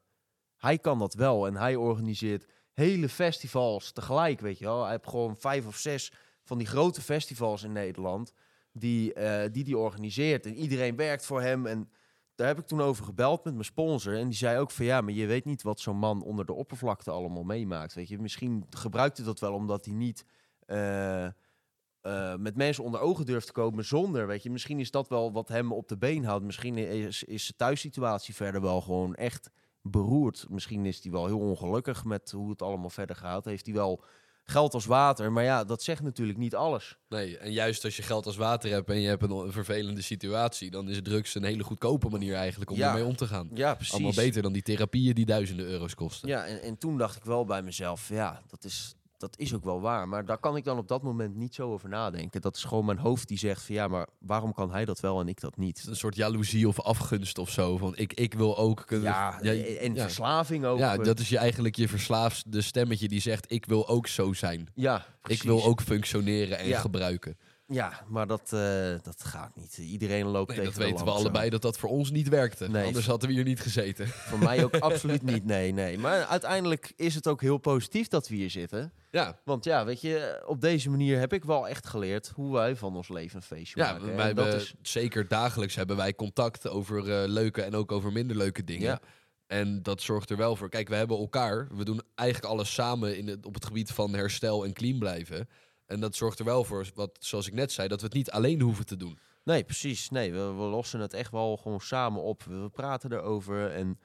hij 0.57 0.77
kan 0.77 0.99
dat 0.99 1.13
wel. 1.13 1.47
En 1.47 1.55
hij 1.55 1.75
organiseert 1.75 2.45
hele 2.73 3.09
festivals 3.09 3.91
tegelijk, 3.91 4.39
weet 4.39 4.59
je 4.59 4.65
wel. 4.65 4.81
Hij 4.81 4.91
heeft 4.91 5.09
gewoon 5.09 5.37
vijf 5.37 5.67
of 5.67 5.77
zes 5.77 6.11
van 6.43 6.57
die 6.57 6.67
grote 6.67 7.01
festivals 7.01 7.63
in 7.63 7.71
Nederland. 7.71 8.33
Die, 8.73 9.13
eh, 9.13 9.51
die 9.51 9.63
die 9.63 9.77
organiseert. 9.77 10.45
En 10.45 10.55
iedereen 10.55 10.95
werkt 10.95 11.25
voor 11.25 11.41
hem. 11.41 11.65
En 11.65 11.89
daar 12.35 12.47
heb 12.47 12.59
ik 12.59 12.65
toen 12.65 12.81
over 12.81 13.05
gebeld 13.05 13.43
met 13.43 13.53
mijn 13.53 13.65
sponsor. 13.65 14.17
En 14.17 14.27
die 14.27 14.37
zei 14.37 14.59
ook 14.59 14.71
van 14.71 14.85
ja, 14.85 15.01
maar 15.01 15.13
je 15.13 15.25
weet 15.25 15.45
niet 15.45 15.61
wat 15.61 15.79
zo'n 15.79 15.97
man 15.97 16.23
onder 16.23 16.45
de 16.45 16.53
oppervlakte 16.53 17.11
allemaal 17.11 17.43
meemaakt. 17.43 17.93
Weet 17.93 18.07
je, 18.07 18.19
misschien 18.19 18.65
gebruikt 18.69 19.17
hij 19.17 19.25
dat 19.25 19.39
wel 19.39 19.53
omdat 19.53 19.85
hij 19.85 19.93
niet 19.93 20.25
eh, 20.65 21.25
eh, 21.25 22.35
met 22.35 22.55
mensen 22.55 22.83
onder 22.83 22.99
ogen 22.99 23.25
durft 23.25 23.45
te 23.47 23.53
komen 23.53 23.85
zonder. 23.85 24.27
Weet 24.27 24.43
je, 24.43 24.49
misschien 24.49 24.79
is 24.79 24.91
dat 24.91 25.07
wel 25.07 25.31
wat 25.31 25.47
hem 25.47 25.71
op 25.71 25.87
de 25.87 25.97
been 25.97 26.23
houdt. 26.23 26.45
Misschien 26.45 26.77
is, 26.77 27.23
is 27.23 27.43
zijn 27.43 27.57
thuissituatie 27.57 28.35
verder 28.35 28.61
wel 28.61 28.81
gewoon 28.81 29.15
echt 29.15 29.49
beroerd. 29.81 30.45
Misschien 30.49 30.85
is 30.85 31.03
hij 31.03 31.11
wel 31.11 31.25
heel 31.25 31.39
ongelukkig 31.39 32.03
met 32.03 32.31
hoe 32.31 32.49
het 32.49 32.61
allemaal 32.61 32.89
verder 32.89 33.15
gaat. 33.15 33.45
Heeft 33.45 33.65
hij 33.65 33.75
wel 33.75 34.03
geld 34.45 34.73
als 34.73 34.85
water. 34.85 35.31
Maar 35.31 35.43
ja, 35.43 35.63
dat 35.63 35.83
zegt 35.83 36.01
natuurlijk 36.01 36.37
niet 36.37 36.55
alles. 36.55 36.97
Nee, 37.09 37.37
en 37.37 37.51
juist 37.51 37.83
als 37.83 37.95
je 37.95 38.01
geld 38.03 38.25
als 38.25 38.35
water 38.35 38.71
hebt 38.71 38.89
en 38.89 38.99
je 39.01 39.07
hebt 39.07 39.23
een, 39.23 39.31
een 39.31 39.51
vervelende 39.51 40.01
situatie, 40.01 40.71
dan 40.71 40.89
is 40.89 40.99
drugs 41.03 41.35
een 41.35 41.43
hele 41.43 41.63
goedkope 41.63 42.09
manier 42.09 42.33
eigenlijk 42.35 42.71
om 42.71 42.77
Ja. 42.77 42.87
ermee 42.87 43.05
om 43.05 43.15
te 43.15 43.27
gaan. 43.27 43.49
Ja, 43.53 43.73
precies. 43.75 43.93
Allemaal 43.93 44.13
beter 44.13 44.41
dan 44.41 44.53
die 44.53 44.61
therapieën 44.61 45.13
die 45.15 45.25
duizenden 45.25 45.65
euro's 45.65 45.95
kosten. 45.95 46.29
Ja, 46.29 46.45
en, 46.45 46.61
en 46.61 46.77
toen 46.77 46.97
dacht 46.97 47.15
ik 47.15 47.23
wel 47.23 47.45
bij 47.45 47.61
mezelf, 47.61 48.09
ja, 48.09 48.41
dat 48.47 48.63
is, 48.63 48.95
dat 49.23 49.39
is 49.39 49.53
ook 49.53 49.63
wel 49.63 49.81
waar. 49.81 50.07
Maar 50.07 50.25
daar 50.25 50.37
kan 50.37 50.55
ik 50.55 50.63
dan 50.63 50.77
op 50.77 50.87
dat 50.87 51.01
moment 51.03 51.35
niet 51.35 51.55
zo 51.55 51.71
over 51.71 51.89
nadenken. 51.89 52.41
Dat 52.41 52.55
is 52.55 52.63
gewoon 52.63 52.85
mijn 52.85 52.97
hoofd 52.97 53.27
die 53.27 53.37
zegt 53.37 53.61
van 53.65 53.75
ja, 53.75 53.87
maar 53.87 54.07
waarom 54.19 54.53
kan 54.53 54.71
hij 54.71 54.85
dat 54.85 54.99
wel 54.99 55.19
en 55.19 55.27
ik 55.27 55.39
dat 55.41 55.57
niet? 55.57 55.85
Een 55.87 55.95
soort 55.95 56.15
jaloezie 56.15 56.67
of 56.67 56.79
afgunst 56.81 57.37
of 57.37 57.49
zo. 57.49 57.77
Van 57.77 57.95
ik, 57.95 58.13
ik 58.13 58.33
wil 58.33 58.57
ook 58.57 58.83
kunnen. 58.85 59.09
Ja, 59.09 59.41
en 59.41 59.93
ja. 59.95 60.01
verslaving 60.01 60.65
ook. 60.65 60.77
Ja, 60.79 60.97
dat 60.97 61.19
is 61.19 61.29
je 61.29 61.37
eigenlijk 61.37 61.75
je 61.75 61.87
verslaafde 61.87 62.61
stemmetje 62.61 63.07
die 63.07 63.21
zegt: 63.21 63.51
Ik 63.51 63.65
wil 63.65 63.87
ook 63.87 64.07
zo 64.07 64.33
zijn. 64.33 64.67
ja 64.75 65.05
Ik 65.25 65.43
wil 65.43 65.63
ook 65.63 65.81
functioneren 65.81 66.57
en 66.57 66.67
Ja. 66.67 66.79
gebruiken. 66.79 67.37
Ja, 67.67 68.03
maar 68.07 68.27
dat, 68.27 68.53
eh, 68.53 68.93
dat 69.03 69.23
gaat 69.23 69.55
niet. 69.55 69.77
Iedereen 69.77 70.25
loopt 70.25 70.47
Nee, 70.47 70.57
tegen 70.57 70.73
dat 70.73 70.81
de 70.81 70.89
weten 70.89 71.05
we 71.05 71.11
allebei 71.11 71.49
dat 71.49 71.61
dat 71.61 71.77
voor 71.77 71.89
ons 71.89 72.11
niet 72.11 72.29
werkte. 72.29 72.69
Nee. 72.69 72.85
Anders 72.85 73.05
hadden 73.05 73.29
we 73.29 73.35
hier 73.35 73.43
niet 73.43 73.59
gezeten. 73.59 74.07
Voor 74.29 74.39
mij 74.39 74.63
ook 74.63 74.75
absoluut 74.75 75.21
niet, 75.21 75.45
nee, 75.45 75.71
nee. 75.71 75.97
Maar 75.97 76.25
uiteindelijk 76.25 76.93
is 76.95 77.15
het 77.15 77.27
ook 77.27 77.41
heel 77.41 77.57
positief 77.57 78.07
dat 78.07 78.27
we 78.27 78.35
hier 78.35 78.49
zitten. 78.49 78.93
Ja, 79.11 79.39
Want 79.43 79.63
ja, 79.63 79.85
weet 79.85 80.01
je, 80.01 80.43
op 80.45 80.61
deze 80.61 80.89
manier 80.89 81.19
heb 81.19 81.33
ik 81.33 81.43
wel 81.43 81.67
echt 81.67 81.87
geleerd 81.87 82.31
hoe 82.35 82.53
wij 82.53 82.75
van 82.75 82.95
ons 82.95 83.09
leven 83.09 83.35
een 83.35 83.41
feestje 83.41 83.79
ja 83.79 83.91
maken. 83.91 84.15
wij 84.15 84.33
dat 84.33 84.53
is, 84.53 84.73
zeker 84.81 85.27
dagelijks 85.27 85.75
hebben 85.75 85.95
wij 85.95 86.15
contact 86.15 86.67
over 86.67 86.97
eh, 86.97 87.29
leuke 87.29 87.61
en 87.61 87.75
ook 87.75 87.91
over 87.91 88.11
minder 88.11 88.37
leuke 88.37 88.63
dingen. 88.63 88.87
Ja. 88.87 88.99
En 89.47 89.83
dat 89.83 90.01
zorgt 90.01 90.29
er 90.29 90.37
wel 90.37 90.55
voor. 90.55 90.69
Kijk, 90.69 90.89
we 90.89 90.95
hebben 90.95 91.17
elkaar. 91.17 91.67
We 91.71 91.83
doen 91.83 92.01
eigenlijk 92.15 92.51
alles 92.51 92.73
samen 92.73 93.17
in 93.17 93.27
het, 93.27 93.45
op 93.45 93.53
het 93.53 93.65
gebied 93.65 93.91
van 93.91 94.13
herstel 94.13 94.65
en 94.65 94.73
clean 94.73 94.99
blijven. 94.99 95.49
En 95.85 95.99
dat 95.99 96.15
zorgt 96.15 96.39
er 96.39 96.45
wel 96.45 96.63
voor, 96.63 96.89
wat, 96.93 97.17
zoals 97.19 97.47
ik 97.47 97.53
net 97.53 97.71
zei, 97.71 97.87
dat 97.87 97.99
we 97.99 98.05
het 98.05 98.15
niet 98.15 98.31
alleen 98.31 98.61
hoeven 98.61 98.85
te 98.85 98.97
doen. 98.97 99.17
nee, 99.43 99.63
precies. 99.63 100.09
Nee, 100.09 100.31
we, 100.31 100.39
we 100.39 100.63
lossen 100.63 100.99
het 100.99 101.13
echt 101.13 101.31
wel 101.31 101.57
gewoon 101.57 101.81
samen 101.81 102.21
op. 102.21 102.43
We, 102.43 102.55
we 102.55 102.69
praten 102.69 103.11
erover 103.11 103.71
en 103.71 103.99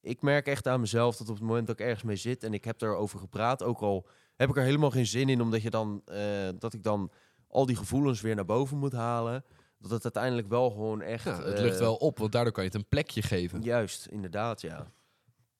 ik 0.00 0.22
merk 0.22 0.46
echt 0.46 0.68
aan 0.68 0.80
mezelf 0.80 1.16
dat 1.16 1.28
op 1.28 1.34
het 1.34 1.44
moment 1.44 1.66
dat 1.66 1.80
ik 1.80 1.86
ergens 1.86 2.02
mee 2.02 2.16
zit 2.16 2.42
en 2.42 2.54
ik 2.54 2.64
heb 2.64 2.82
erover 2.82 3.18
gepraat, 3.18 3.62
ook 3.62 3.80
al 3.80 4.06
heb 4.36 4.48
ik 4.48 4.56
er 4.56 4.62
helemaal 4.62 4.90
geen 4.90 5.06
zin 5.06 5.28
in, 5.28 5.40
omdat 5.40 5.62
je 5.62 5.70
dan, 5.70 6.02
eh, 6.04 6.48
dat 6.58 6.74
ik 6.74 6.82
dan 6.82 7.10
al 7.48 7.66
die 7.66 7.76
gevoelens 7.76 8.20
weer 8.20 8.34
naar 8.34 8.44
boven 8.44 8.78
moet 8.78 8.92
halen, 8.92 9.44
dat 9.78 9.90
het 9.90 10.02
uiteindelijk 10.02 10.48
wel 10.48 10.70
gewoon 10.70 11.02
echt... 11.02 11.24
Ja, 11.24 11.42
het 11.42 11.54
eh, 11.54 11.62
lucht 11.62 11.78
wel 11.78 11.94
op, 11.94 12.18
want 12.18 12.32
daardoor 12.32 12.52
kan 12.52 12.64
je 12.64 12.70
het 12.70 12.78
een 12.78 12.88
plekje 12.88 13.22
geven. 13.22 13.62
Juist, 13.62 14.06
inderdaad, 14.06 14.60
ja. 14.60 14.92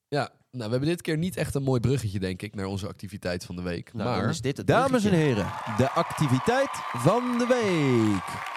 Ja, 0.07 0.31
nou, 0.51 0.65
we 0.65 0.71
hebben 0.71 0.89
dit 0.89 1.01
keer 1.01 1.17
niet 1.17 1.37
echt 1.37 1.55
een 1.55 1.63
mooi 1.63 1.79
bruggetje, 1.79 2.19
denk 2.19 2.41
ik, 2.41 2.55
naar 2.55 2.65
onze 2.65 2.87
activiteit 2.87 3.45
van 3.45 3.55
de 3.55 3.61
week. 3.61 3.93
Nou, 3.93 4.21
maar 4.21 4.29
is 4.29 4.41
dit 4.41 4.57
het 4.57 4.67
Dames 4.67 5.03
en 5.05 5.13
heren, 5.13 5.51
de 5.77 5.89
activiteit 5.91 6.69
van 6.93 7.37
de 7.37 7.45
week. 7.47 8.53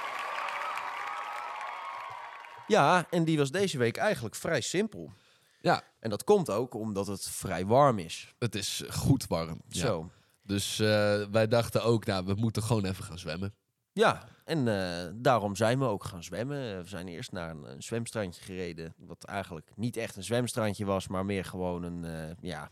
Ja, 2.66 3.06
en 3.10 3.24
die 3.24 3.38
was 3.38 3.50
deze 3.50 3.78
week 3.78 3.96
eigenlijk 3.96 4.34
vrij 4.34 4.60
simpel. 4.60 5.12
Ja. 5.60 5.82
En 6.00 6.10
dat 6.10 6.24
komt 6.24 6.50
ook 6.50 6.74
omdat 6.74 7.06
het 7.06 7.28
vrij 7.28 7.66
warm 7.66 7.98
is. 7.98 8.34
het 8.38 8.54
is 8.54 8.82
goed 8.88 9.26
warm. 9.26 9.60
Ja. 9.68 9.80
Zo. 9.80 10.10
Dus 10.42 10.78
eh, 10.78 11.24
wij 11.30 11.48
dachten 11.48 11.84
ook, 11.84 12.06
nou, 12.06 12.24
we 12.24 12.34
moeten 12.34 12.62
gewoon 12.62 12.84
even 12.84 13.04
gaan 13.04 13.18
zwemmen. 13.18 13.54
Ja, 13.98 14.28
en 14.44 14.68
eh, 14.68 15.10
daarom 15.14 15.56
zijn 15.56 15.78
we 15.78 15.84
ook 15.84 16.04
gaan 16.04 16.22
zwemmen. 16.22 16.82
We 16.82 16.88
zijn 16.88 17.08
eerst 17.08 17.32
naar 17.32 17.50
een, 17.50 17.70
een 17.70 17.82
zwemstrandje 17.82 18.42
gereden. 18.42 18.94
Wat 18.96 19.24
eigenlijk 19.24 19.70
niet 19.76 19.96
echt 19.96 20.16
een 20.16 20.24
zwemstrandje 20.24 20.84
was, 20.84 21.08
maar 21.08 21.24
meer 21.24 21.44
gewoon 21.44 21.82
een, 21.82 22.04
eh, 22.04 22.34
ja... 22.40 22.70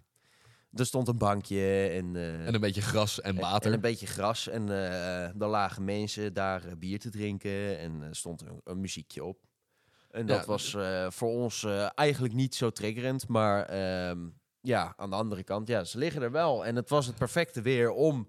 Er 0.73 0.87
stond 0.87 1.09
een 1.09 1.19
bankje 1.19 1.89
en, 1.89 2.17
eh, 2.17 2.47
En 2.47 2.55
een 2.55 2.61
beetje 2.61 2.83
gras 2.83 3.21
en 3.21 3.41
water. 3.41 3.67
En 3.67 3.75
een 3.75 3.81
beetje 3.81 4.07
gras. 4.07 4.49
En 4.49 4.69
eh 4.69 5.41
er 5.41 5.47
lagen 5.47 5.85
mensen 5.85 6.35
daar 6.35 6.65
eh, 6.65 6.73
bier 6.79 6.99
te 6.99 7.11
drinken. 7.11 7.79
En 7.79 8.03
er 8.03 8.17
stond 8.17 8.41
een, 8.43 8.61
een 8.65 8.81
muziekje 8.81 9.25
op. 9.25 9.39
En 10.11 10.27
dat 10.27 10.41
Ja, 10.41 10.47
was 10.47 10.75
eh, 10.75 11.07
voor 11.11 11.29
ons 11.29 11.65
eh, 11.65 11.89
eigenlijk 11.95 12.35
niet 12.35 12.55
zo 12.55 12.71
triggerend. 12.71 13.29
Maar 13.29 13.65
ehm, 13.65 14.29
ja, 14.61 14.95
aan 14.97 15.11
de 15.11 15.17
andere 15.17 15.43
kant, 15.43 15.69
ja, 15.69 15.85
ze 15.85 15.99
liggen 15.99 16.23
er 16.23 16.31
wel. 16.31 16.65
En 16.67 16.77
het 16.77 16.89
was 16.89 17.07
het 17.07 17.17
perfecte 17.17 17.63
weer 17.63 17.91
om 17.91 18.29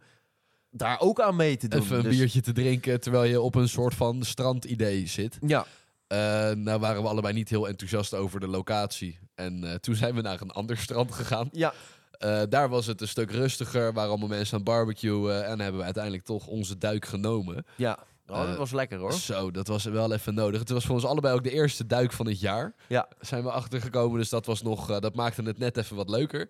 daar 0.77 1.00
ook 1.00 1.22
aan 1.22 1.36
mee 1.36 1.57
te 1.57 1.67
doen. 1.67 1.81
Even 1.81 1.98
een 1.98 2.03
Dus- 2.03 2.17
biertje 2.17 2.41
te 2.41 2.51
drinken 2.51 3.00
terwijl 3.00 3.24
je 3.24 3.41
op 3.41 3.55
een 3.55 3.69
soort 3.69 3.93
van 3.93 4.24
strandidee 4.24 5.07
zit. 5.07 5.38
Ja, 5.46 5.65
Eh, 6.07 6.17
nou 6.51 6.79
waren 6.79 7.01
we 7.01 7.07
allebei 7.07 7.34
niet 7.34 7.50
heel 7.50 7.67
enthousiast 7.67 8.13
over 8.13 8.39
de 8.39 8.48
locatie. 8.48 9.19
En 9.36 9.63
eh, 9.63 9.74
toen 9.75 9.96
zijn 9.96 10.15
we 10.15 10.22
naar 10.22 10.41
een 10.41 10.51
ander 10.51 10.77
strand 10.77 11.12
gegaan. 11.12 11.50
ja, 11.51 11.74
Eh, 12.12 12.41
daar 12.50 12.69
was 12.69 12.86
het 12.86 13.01
een 13.01 13.07
stuk 13.07 13.31
rustiger, 13.31 13.93
waren 13.93 14.10
allemaal 14.10 14.27
mensen 14.27 14.53
aan 14.53 14.60
het 14.60 14.69
barbecuen. 14.69 15.46
en 15.46 15.60
hebben 15.60 15.79
we 15.79 15.86
uiteindelijk 15.86 16.24
toch 16.24 16.48
onze 16.48 16.77
duik 16.77 17.05
genomen. 17.05 17.65
ja. 17.75 17.98
Oh, 18.29 18.48
dat 18.48 18.57
was 18.57 18.72
lekker 18.72 18.98
hoor. 19.00 19.13
Zo, 19.13 19.51
dat 19.51 19.67
was 19.67 19.84
wel 19.84 20.13
even 20.13 20.34
nodig. 20.34 20.60
Het 20.60 20.69
was 20.69 20.86
voor 20.86 20.96
ons 20.96 21.05
allebei 21.05 21.34
ook 21.36 21.43
de 21.43 21.51
eerste 21.51 21.86
duik 21.86 22.12
van 22.12 22.27
het 22.27 22.39
jaar. 22.39 22.75
Ja. 22.88 23.07
Zijn 23.19 23.43
we 23.43 23.51
achtergekomen, 23.51 24.19
dus 24.19 24.29
dat, 24.29 24.46
was 24.46 24.62
nog, 24.62 25.00
dat 25.00 25.15
maakte 25.15 25.41
het 25.43 25.57
net 25.57 25.77
even 25.77 25.96
wat 25.96 26.10
leuker. 26.10 26.50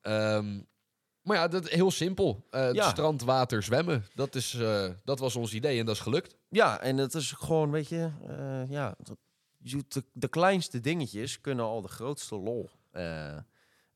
Ehm, 0.00 0.46
maar 1.28 1.36
ja, 1.36 1.48
dat, 1.48 1.68
heel 1.68 1.90
simpel. 1.90 2.46
Eh, 2.50 2.60
het 2.66 2.74
Ja. 2.76 2.88
Strand, 2.88 3.22
water, 3.22 3.62
zwemmen. 3.62 4.04
Dat, 4.14 4.34
is, 4.34 4.54
eh, 4.54 4.84
dat 5.04 5.18
was 5.18 5.36
ons 5.36 5.54
idee 5.54 5.78
en 5.78 5.86
dat 5.86 5.94
is 5.94 6.00
gelukt. 6.00 6.36
Ja, 6.48 6.80
en 6.80 6.96
het 6.96 7.14
is 7.14 7.32
gewoon, 7.32 7.70
weet 7.70 7.88
je, 7.88 8.10
eh, 8.28 8.70
ja, 8.70 8.94
dat, 9.02 9.16
de, 9.58 10.04
de 10.12 10.28
kleinste 10.28 10.80
dingetjes 10.80 11.40
kunnen 11.40 11.64
al 11.64 11.82
de 11.82 11.88
grootste 11.88 12.36
lol 12.36 12.70
eh, 12.90 13.36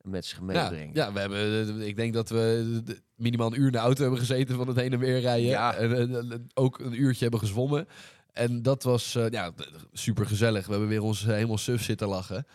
met 0.01 0.25
zich 0.27 0.41
meebrengen. 0.41 0.95
ja, 0.95 1.13
we 1.13 1.21
hebben, 1.21 1.39
eh, 1.79 1.87
ik 1.87 1.97
denk 1.97 2.13
dat 2.15 2.29
we 2.29 2.83
eh, 2.87 2.95
minimaal 3.15 3.47
een 3.53 3.61
uur 3.61 3.67
in 3.67 3.73
de 3.73 3.79
auto 3.79 4.01
hebben 4.03 4.21
gezeten 4.21 4.57
van 4.57 4.69
het 4.69 4.77
heen 4.77 4.93
en 4.93 4.99
weer 4.99 5.21
rijden. 5.21 5.49
Ja. 5.49 5.75
En, 5.75 5.93
eh, 5.97 6.33
eh, 6.33 6.39
ook 6.55 6.79
een 6.79 7.01
uurtje 7.03 7.23
hebben 7.23 7.41
gezwommen. 7.41 7.89
En 8.33 8.63
dat 8.63 8.83
was 8.83 9.15
eh, 9.15 9.29
ja, 9.31 9.53
super 9.93 10.27
gezellig. 10.27 10.65
We 10.65 10.71
hebben 10.71 10.89
weer 10.89 11.03
ons 11.03 11.23
eh, 11.25 11.29
helemaal 11.35 11.59
suf 11.59 11.83
zitten 11.83 12.09
lachen. 12.09 12.47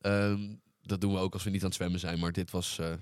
Ehm, 0.00 0.40
dat 0.82 1.00
doen 1.00 1.12
we 1.12 1.18
ook 1.18 1.32
als 1.32 1.44
we 1.44 1.50
niet 1.50 1.60
aan 1.60 1.66
het 1.66 1.76
zwemmen 1.76 2.00
zijn. 2.00 2.18
Maar 2.18 2.32
dit 2.32 2.50
was, 2.50 2.78
eh, 2.78 2.92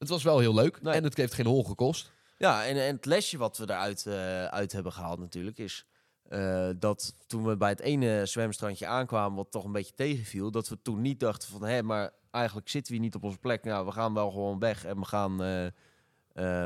het 0.00 0.08
was 0.08 0.22
wel 0.22 0.38
heel 0.38 0.54
leuk. 0.54 0.82
Nee. 0.82 0.94
En 0.94 1.04
het 1.04 1.16
heeft 1.16 1.34
geen 1.34 1.46
hol 1.46 1.64
gekost. 1.64 2.12
Ja, 2.38 2.64
en, 2.64 2.76
en 2.76 2.94
het 2.94 3.04
lesje 3.06 3.38
wat 3.38 3.56
we 3.56 3.64
eruit 3.64 4.06
eh, 4.06 4.44
uit 4.44 4.72
hebben 4.72 4.92
gehaald 4.92 5.18
natuurlijk 5.18 5.58
is... 5.58 5.86
eh, 6.28 6.68
dat 6.76 7.14
toen 7.26 7.44
we 7.44 7.56
bij 7.56 7.68
het 7.68 7.80
ene 7.80 8.26
zwemstrandje 8.26 8.86
aankwamen, 8.86 9.36
wat 9.36 9.50
toch 9.50 9.64
een 9.64 9.72
beetje 9.72 9.94
tegenviel, 9.94 10.50
dat 10.50 10.68
we 10.68 10.82
toen 10.82 11.00
niet 11.00 11.20
dachten 11.20 11.48
van, 11.48 11.62
hé, 11.64 11.82
maar 11.82 12.10
eigenlijk 12.30 12.68
zitten 12.68 12.92
we 12.92 12.98
hier 12.98 13.06
niet 13.06 13.16
op 13.16 13.24
onze 13.24 13.38
plek. 13.38 13.64
Nou, 13.64 13.86
we 13.86 13.92
gaan 13.92 14.14
wel 14.14 14.30
gewoon 14.30 14.58
weg 14.58 14.84
en 14.84 14.98
we 14.98 15.04
gaan 15.04 15.42
eh, 15.42 15.66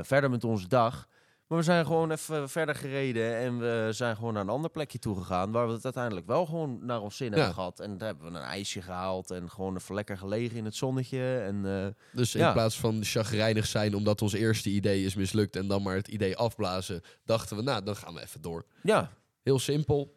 verder 0.02 0.30
met 0.30 0.44
onze 0.44 0.68
dag. 0.68 1.08
Maar 1.54 1.62
we 1.62 1.68
zijn 1.70 1.86
gewoon 1.86 2.10
even 2.10 2.48
verder 2.48 2.74
gereden 2.74 3.36
en 3.36 3.58
we 3.58 3.88
zijn 3.92 4.16
gewoon 4.16 4.32
naar 4.32 4.42
een 4.42 4.48
ander 4.48 4.70
plekje 4.70 4.98
toe 4.98 5.16
gegaan, 5.16 5.52
waar 5.52 5.66
we 5.66 5.72
het 5.72 5.84
uiteindelijk 5.84 6.26
wel 6.26 6.46
gewoon 6.46 6.78
naar 6.86 7.00
ons 7.00 7.16
zin 7.16 7.32
hebben 7.32 7.54
gehad. 7.54 7.80
En 7.80 7.98
daar 7.98 8.08
hebben 8.08 8.32
we 8.32 8.38
een 8.38 8.44
ijsje 8.44 8.82
gehaald 8.82 9.30
en 9.30 9.50
gewoon 9.50 9.76
even 9.76 9.94
lekker 9.94 10.18
gelegen 10.18 10.56
in 10.56 10.64
het 10.64 10.74
zonnetje. 10.74 11.38
En 11.38 11.66
eh, 11.66 11.86
Dus 12.12 12.34
in 12.34 12.52
plaats 12.52 12.80
van 12.80 13.04
chagrijnig 13.04 13.66
zijn 13.66 13.94
omdat 13.94 14.22
ons 14.22 14.32
eerste 14.32 14.68
idee 14.70 15.04
is 15.04 15.14
mislukt 15.14 15.56
en 15.56 15.66
dan 15.68 15.82
maar 15.82 15.96
het 15.96 16.08
idee 16.08 16.36
afblazen, 16.36 17.02
dachten 17.24 17.56
we, 17.56 17.62
nou, 17.62 17.84
dan 17.84 17.96
gaan 17.96 18.14
we 18.14 18.22
even 18.22 18.42
door. 18.42 18.64
ja, 18.82 19.10
Heel 19.42 19.58
simpel. 19.58 20.16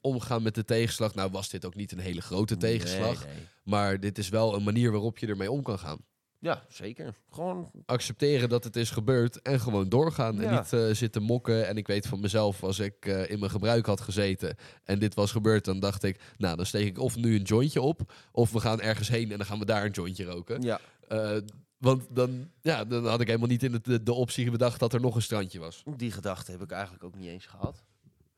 Omgaan 0.00 0.42
met 0.42 0.54
de 0.54 0.64
tegenslag. 0.64 1.14
Nou 1.14 1.30
was 1.30 1.48
dit 1.48 1.64
ook 1.64 1.74
niet 1.74 1.92
een 1.92 1.98
hele 1.98 2.20
grote 2.20 2.56
tegenslag. 2.56 3.24
Nee, 3.24 3.34
nee. 3.34 3.46
Maar 3.64 4.00
dit 4.00 4.18
is 4.18 4.28
wel 4.28 4.54
een 4.54 4.62
manier 4.64 4.90
waarop 4.90 5.18
je 5.18 5.26
ermee 5.26 5.50
om 5.50 5.62
kan 5.62 5.78
gaan. 5.78 5.98
Ja, 6.44 6.62
zeker. 6.68 7.14
Gewoon 7.30 7.70
Accepteren 7.86 8.48
dat 8.48 8.64
het 8.64 8.76
is 8.76 8.90
gebeurd 8.90 9.42
en 9.42 9.60
gewoon 9.60 9.88
doorgaan. 9.88 10.40
En 10.42 10.54
niet 10.54 10.72
eh, 10.72 10.88
zitten 10.92 11.22
mokken. 11.22 11.66
En 11.66 11.76
ik 11.76 11.86
weet 11.86 12.06
van 12.06 12.20
mezelf, 12.20 12.62
als 12.62 12.78
ik 12.78 13.06
eh, 13.06 13.30
in 13.30 13.38
mijn 13.38 13.50
gebruik 13.50 13.86
had 13.86 14.00
gezeten 14.00 14.56
en 14.84 14.98
dit 14.98 15.14
was 15.14 15.32
gebeurd, 15.32 15.64
dan 15.64 15.80
dacht 15.80 16.02
ik, 16.02 16.20
nou 16.36 16.56
dan 16.56 16.66
steek 16.66 16.86
ik 16.86 16.98
of 16.98 17.16
nu 17.16 17.34
een 17.36 17.42
jointje 17.42 17.80
op, 17.80 18.12
of 18.32 18.52
we 18.52 18.60
gaan 18.60 18.80
ergens 18.80 19.08
heen 19.08 19.30
en 19.32 19.36
dan 19.36 19.46
gaan 19.46 19.58
we 19.58 19.64
daar 19.64 19.84
een 19.84 19.90
jointje 19.90 20.24
roken. 20.24 20.62
Ja, 20.62 20.80
Eh, 21.08 21.36
want 21.78 22.06
dan, 22.10 22.50
ja, 22.60 22.84
dan 22.84 23.06
had 23.06 23.20
ik 23.20 23.26
helemaal 23.26 23.48
niet 23.48 23.62
in 23.62 23.80
de, 23.82 24.02
de 24.02 24.12
optie 24.12 24.50
bedacht 24.50 24.80
dat 24.80 24.92
er 24.92 25.00
nog 25.00 25.14
een 25.14 25.22
strandje 25.22 25.58
was. 25.58 25.82
die 25.96 26.10
gedachte 26.10 26.50
heb 26.50 26.62
ik 26.62 26.70
eigenlijk 26.70 27.04
ook 27.04 27.14
niet 27.14 27.28
eens 27.28 27.46
gehad. 27.46 27.84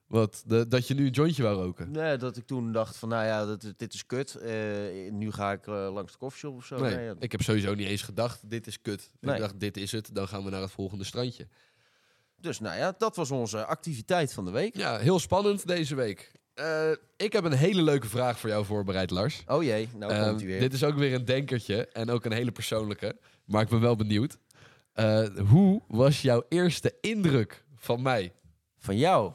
Wat, 0.06 0.42
de, 0.46 0.68
dat 0.68 0.88
je 0.88 0.94
nu 0.94 1.06
een 1.06 1.12
jointje 1.12 1.42
wou 1.42 1.56
roken. 1.62 1.90
Nee, 1.90 2.16
dat 2.16 2.36
ik 2.36 2.46
toen 2.46 2.72
dacht 2.72 2.96
van, 2.96 3.08
nou 3.08 3.24
ja, 3.24 3.46
dat, 3.46 3.72
dit 3.76 3.94
is 3.94 4.06
kut. 4.06 4.34
Eh, 4.34 4.50
nu 5.10 5.32
ga 5.32 5.52
ik 5.52 5.66
eh, 5.66 5.88
langs 5.92 6.12
de 6.12 6.18
koffieshop 6.18 6.56
of 6.56 6.64
zo. 6.66 6.76
Nee, 6.80 6.94
Nee, 6.96 7.04
ja. 7.04 7.14
ik 7.18 7.32
heb 7.32 7.42
sowieso 7.42 7.74
niet 7.74 7.86
eens 7.88 8.02
gedacht, 8.02 8.50
dit 8.50 8.66
is 8.66 8.80
kut. 8.82 9.10
Nee. 9.20 9.34
Ik 9.34 9.40
dacht, 9.40 9.60
dit 9.60 9.76
is 9.76 9.92
het, 9.92 10.10
dan 10.12 10.28
gaan 10.28 10.44
we 10.44 10.50
naar 10.50 10.60
het 10.60 10.70
volgende 10.70 11.04
strandje. 11.04 11.48
Dus 12.40 12.60
nou 12.60 12.76
ja, 12.78 12.94
dat 12.98 13.16
was 13.16 13.30
onze 13.30 13.64
activiteit 13.64 14.32
van 14.32 14.44
de 14.44 14.50
week. 14.50 14.76
Ja, 14.76 14.98
heel 14.98 15.18
spannend 15.18 15.66
deze 15.66 15.94
week. 15.94 16.32
Eh, 16.54 16.90
ik 17.16 17.32
heb 17.32 17.44
een 17.44 17.52
hele 17.52 17.82
leuke 17.82 18.08
vraag 18.08 18.38
voor 18.38 18.48
jou 18.50 18.64
voorbereid, 18.64 19.10
Lars. 19.10 19.42
Oh 19.46 19.62
jee, 19.62 19.88
nou 19.96 20.12
Ehm, 20.12 20.26
komt 20.28 20.40
hij 20.40 20.48
weer. 20.48 20.60
dit 20.60 20.72
is 20.72 20.84
ook 20.84 20.96
weer 20.96 21.14
een 21.14 21.24
denkertje 21.24 21.86
en 21.88 22.10
ook 22.10 22.24
een 22.24 22.32
hele 22.32 22.52
persoonlijke. 22.52 23.16
Maar 23.44 23.62
ik 23.62 23.68
ben 23.68 23.80
wel 23.80 23.96
benieuwd. 23.96 24.38
Hoe 25.48 25.82
was 25.88 26.22
jouw 26.22 26.42
eerste 26.48 26.94
indruk 27.00 27.64
van 27.76 28.02
mij? 28.02 28.32
Van 28.78 28.96
jou. 28.96 29.32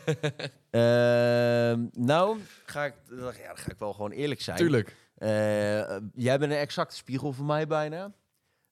Ehm, 0.70 1.86
nou, 1.92 2.38
ga 2.64 2.84
ik, 2.84 2.94
ja, 3.08 3.16
dan 3.16 3.56
ga 3.56 3.70
ik 3.70 3.78
wel 3.78 3.92
gewoon 3.92 4.10
eerlijk 4.10 4.40
zijn. 4.40 4.56
Tuurlijk. 4.56 4.96
Eh, 5.14 5.96
jij 6.14 6.38
bent 6.38 6.52
een 6.52 6.58
exacte 6.58 6.94
spiegel 6.94 7.32
van 7.32 7.46
mij 7.46 7.66
bijna. 7.66 8.12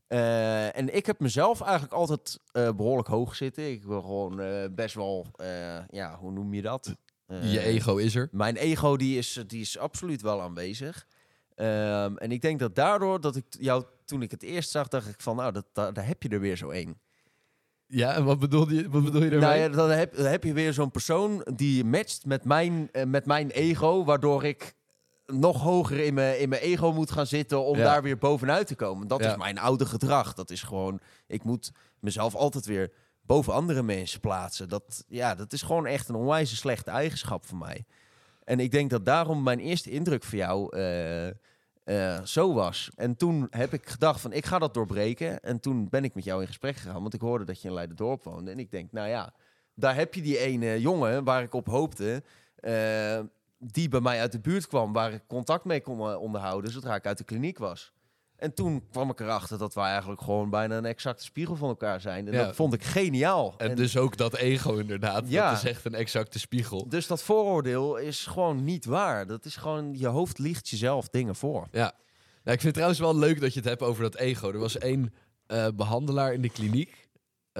Eh, 0.06 0.76
en 0.76 0.94
ik 0.94 1.06
heb 1.06 1.20
mezelf 1.20 1.60
eigenlijk 1.60 1.92
altijd 1.92 2.40
eh, 2.52 2.72
behoorlijk 2.72 3.08
hoog 3.08 3.36
zitten. 3.36 3.70
Ik 3.70 3.84
wil 3.84 4.02
gewoon 4.02 4.40
best 4.74 4.94
wel, 4.94 5.26
ja, 5.90 6.16
hoe 6.18 6.32
noem 6.32 6.54
je 6.54 6.62
dat? 6.62 6.96
Je 7.42 7.60
ego 7.60 7.96
is 7.96 8.14
er. 8.14 8.28
Mijn 8.32 8.56
ego 8.56 8.96
die 8.96 9.18
is, 9.18 9.44
die 9.46 9.60
is 9.60 9.78
absoluut 9.78 10.22
wel 10.22 10.40
aanwezig. 10.40 11.06
Ehm, 11.54 12.16
en 12.16 12.32
ik 12.32 12.40
denk 12.40 12.58
dat 12.58 12.74
daardoor 12.74 13.20
dat 13.20 13.36
ik 13.36 13.44
jou, 13.48 13.84
toen 14.04 14.22
ik 14.22 14.30
het 14.30 14.42
eerst 14.42 14.70
zag, 14.70 14.88
dacht 14.88 15.08
ik 15.08 15.20
van, 15.20 15.36
nou, 15.36 15.52
dat, 15.52 15.66
daar, 15.72 15.92
daar 15.92 16.06
heb 16.06 16.22
je 16.22 16.28
er 16.28 16.40
weer 16.40 16.56
zo 16.56 16.70
één. 16.70 17.00
Ja, 17.92 18.14
en 18.14 18.24
wat 18.24 18.38
bedoel 18.38 18.70
je, 18.70 18.88
wat 18.90 19.04
bedoel 19.04 19.22
je 19.22 19.28
Nou 19.28 19.40
daarmee? 19.40 19.60
ja, 19.60 19.68
dan 19.68 19.90
heb, 19.90 20.16
dan 20.16 20.26
heb 20.26 20.44
je 20.44 20.52
weer 20.52 20.72
zo'n 20.72 20.90
persoon 20.90 21.46
die 21.54 21.84
matcht 21.84 22.24
met 22.26 22.44
mijn, 22.44 22.88
eh, 22.92 23.04
met 23.04 23.26
mijn 23.26 23.50
ego, 23.50 24.04
waardoor 24.04 24.44
ik 24.44 24.74
nog 25.26 25.62
hoger 25.62 25.98
in 25.98 26.14
mijn, 26.14 26.40
in 26.40 26.48
mijn 26.48 26.62
ego 26.62 26.92
moet 26.92 27.10
gaan 27.10 27.26
zitten 27.26 27.64
om 27.64 27.76
Ja. 27.78 27.84
daar 27.84 28.02
weer 28.02 28.18
bovenuit 28.18 28.66
te 28.66 28.74
komen. 28.74 29.08
Dat 29.08 29.20
Ja. 29.20 29.30
is 29.30 29.36
mijn 29.36 29.58
oude 29.58 29.86
gedrag. 29.86 30.34
Dat 30.34 30.50
is 30.50 30.62
gewoon, 30.62 31.00
ik 31.26 31.44
moet 31.44 31.72
mezelf 32.00 32.34
altijd 32.34 32.66
weer 32.66 32.92
boven 33.22 33.52
andere 33.52 33.82
mensen 33.82 34.20
plaatsen. 34.20 34.68
Dat, 34.68 35.04
ja, 35.08 35.34
dat 35.34 35.52
is 35.52 35.62
gewoon 35.62 35.86
echt 35.86 36.08
een 36.08 36.14
onwijs 36.14 36.56
slechte 36.58 36.90
eigenschap 36.90 37.46
van 37.46 37.58
mij. 37.58 37.84
En 38.44 38.60
ik 38.60 38.70
denk 38.70 38.90
dat 38.90 39.04
daarom 39.04 39.42
mijn 39.42 39.58
eerste 39.58 39.90
indruk 39.90 40.24
voor 40.24 40.38
jou 40.38 40.76
eh, 40.76 41.28
eh, 41.84 42.22
zo 42.22 42.54
was. 42.54 42.90
En 42.96 43.16
toen 43.16 43.46
heb 43.50 43.72
ik 43.72 43.88
gedacht 43.88 44.20
van, 44.20 44.32
ik 44.32 44.46
ga 44.46 44.58
dat 44.58 44.74
doorbreken. 44.74 45.42
En 45.42 45.60
toen 45.60 45.88
ben 45.88 46.04
ik 46.04 46.14
met 46.14 46.24
jou 46.24 46.40
in 46.40 46.46
gesprek 46.46 46.76
gegaan, 46.76 47.02
want 47.02 47.14
ik 47.14 47.20
hoorde 47.20 47.44
dat 47.44 47.62
je 47.62 47.68
in 47.68 47.74
Leiden-dorp 47.74 48.24
woonde. 48.24 48.50
En 48.50 48.58
ik 48.58 48.70
denk, 48.70 48.92
nou 48.92 49.08
ja, 49.08 49.34
daar 49.74 49.94
heb 49.94 50.14
je 50.14 50.22
die 50.22 50.38
ene 50.38 50.80
jongen 50.80 51.24
waar 51.24 51.42
ik 51.42 51.54
op 51.54 51.66
hoopte... 51.66 52.22
eh, 52.54 53.20
die 53.58 53.88
bij 53.88 54.00
mij 54.00 54.20
uit 54.20 54.32
de 54.32 54.40
buurt 54.40 54.66
kwam, 54.66 54.92
waar 54.92 55.12
ik 55.12 55.22
contact 55.26 55.64
mee 55.64 55.80
kon 55.80 56.16
onderhouden 56.16 56.70
zodra 56.70 56.94
ik 56.94 57.06
uit 57.06 57.18
de 57.18 57.24
kliniek 57.24 57.58
was. 57.58 57.92
En 58.40 58.54
toen 58.54 58.82
kwam 58.90 59.10
ik 59.10 59.20
erachter 59.20 59.58
dat 59.58 59.74
wij 59.74 59.90
eigenlijk 59.90 60.20
gewoon 60.22 60.50
bijna 60.50 60.76
een 60.76 60.84
exacte 60.84 61.24
spiegel 61.24 61.56
van 61.56 61.68
elkaar 61.68 62.00
zijn. 62.00 62.26
En 62.26 62.32
Ja. 62.32 62.44
dat 62.44 62.54
vond 62.56 62.74
ik 62.74 62.84
geniaal. 62.84 63.54
En, 63.58 63.74
dus 63.74 63.96
ook 63.96 64.16
dat 64.16 64.36
ego 64.36 64.76
inderdaad. 64.76 65.24
Ja. 65.28 65.50
Dat 65.50 65.58
is 65.62 65.70
echt 65.70 65.84
een 65.84 65.94
exacte 65.94 66.38
spiegel. 66.38 66.88
Dus 66.88 67.06
dat 67.06 67.22
vooroordeel 67.22 67.96
is 67.96 68.26
gewoon 68.26 68.64
niet 68.64 68.84
waar. 68.84 69.26
Dat 69.26 69.44
is 69.44 69.56
gewoon, 69.56 69.98
je 69.98 70.06
hoofd 70.06 70.38
liegt 70.38 70.68
jezelf 70.68 71.08
dingen 71.08 71.34
voor. 71.34 71.68
Ja. 71.72 71.92
Nou, 72.44 72.56
ik 72.56 72.62
vind 72.62 72.62
het 72.62 72.72
trouwens 72.74 73.00
wel 73.00 73.16
leuk 73.16 73.40
dat 73.40 73.52
je 73.52 73.60
het 73.60 73.68
hebt 73.68 73.82
over 73.82 74.02
dat 74.02 74.16
ego. 74.16 74.50
Er 74.52 74.58
was 74.58 74.78
één 74.78 75.14
eh, 75.46 75.66
behandelaar 75.74 76.32
in 76.32 76.42
de 76.42 76.50
kliniek. 76.50 76.99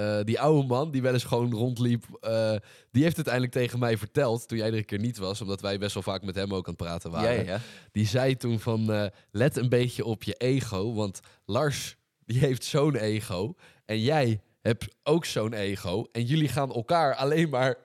Eh, 0.01 0.25
die 0.25 0.41
oude 0.41 0.67
man 0.67 0.91
die 0.91 1.03
wel 1.03 1.13
eens 1.13 1.25
gewoon 1.25 1.53
rondliep. 1.53 2.05
eh, 2.21 2.55
die 2.91 3.03
heeft 3.03 3.17
uiteindelijk 3.17 3.55
tegen 3.55 3.79
mij 3.79 3.99
verteld. 3.99 4.49
toen 4.49 4.59
jij 4.59 4.67
er 4.67 4.77
een 4.77 4.85
keer 4.85 4.99
niet 4.99 5.19
was. 5.19 5.41
omdat 5.41 5.61
wij 5.61 5.79
best 5.79 5.95
wel 5.95 6.03
vaak 6.03 6.23
met 6.23 6.35
hem 6.35 6.55
ook 6.55 6.67
aan 6.67 6.75
het 6.75 6.83
praten 6.83 7.11
waren. 7.11 7.61
Die 7.93 8.07
zei 8.07 8.37
toen 8.37 8.61
van. 8.61 8.93
eh, 8.93 9.07
let 9.31 9.57
een 9.57 9.69
beetje 9.69 10.05
op 10.05 10.23
je 10.23 10.35
ego. 10.35 10.95
Want 10.95 11.21
Lars 11.45 11.97
die 12.25 12.39
heeft 12.39 12.65
zo'n 12.65 12.97
ego. 12.97 13.55
En 13.85 14.01
jij 14.01 14.41
hebt 14.63 14.95
ook 15.03 15.25
zo'n 15.25 15.53
ego. 15.53 16.05
En 16.13 16.25
jullie 16.25 16.49
gaan 16.49 16.73
elkaar 16.75 17.15
alleen 17.15 17.49
maar 17.49 17.77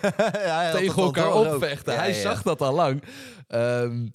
tegen 0.72 1.02
elkaar 1.02 1.32
opvechten. 1.34 1.96
Hij 1.96 2.12
zag 2.12 2.42
dat 2.42 2.60
al 2.60 2.74
lang. 2.74 3.02
Ehm, 3.46 4.06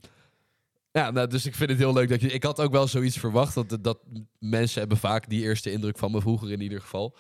ja, 0.92 1.12
nou, 1.12 1.28
dus 1.28 1.46
ik 1.46 1.56
vind 1.56 1.70
het 1.70 1.80
heel 1.80 1.94
leuk 1.94 2.10
dat 2.10 2.22
je. 2.22 2.28
Ik 2.32 2.44
had 2.44 2.60
ook 2.60 2.72
wel 2.72 2.88
zoiets 2.88 3.18
verwacht. 3.18 3.54
Dat, 3.54 3.78
dat 3.82 4.00
mensen 4.40 4.80
hebben 4.80 4.98
vaak 4.98 5.30
die 5.30 5.42
eerste 5.42 5.72
indruk 5.72 5.98
van 5.98 6.12
me 6.12 6.22
vroeger 6.22 6.52
in 6.52 6.62
ieder 6.62 6.82
geval. 6.82 7.16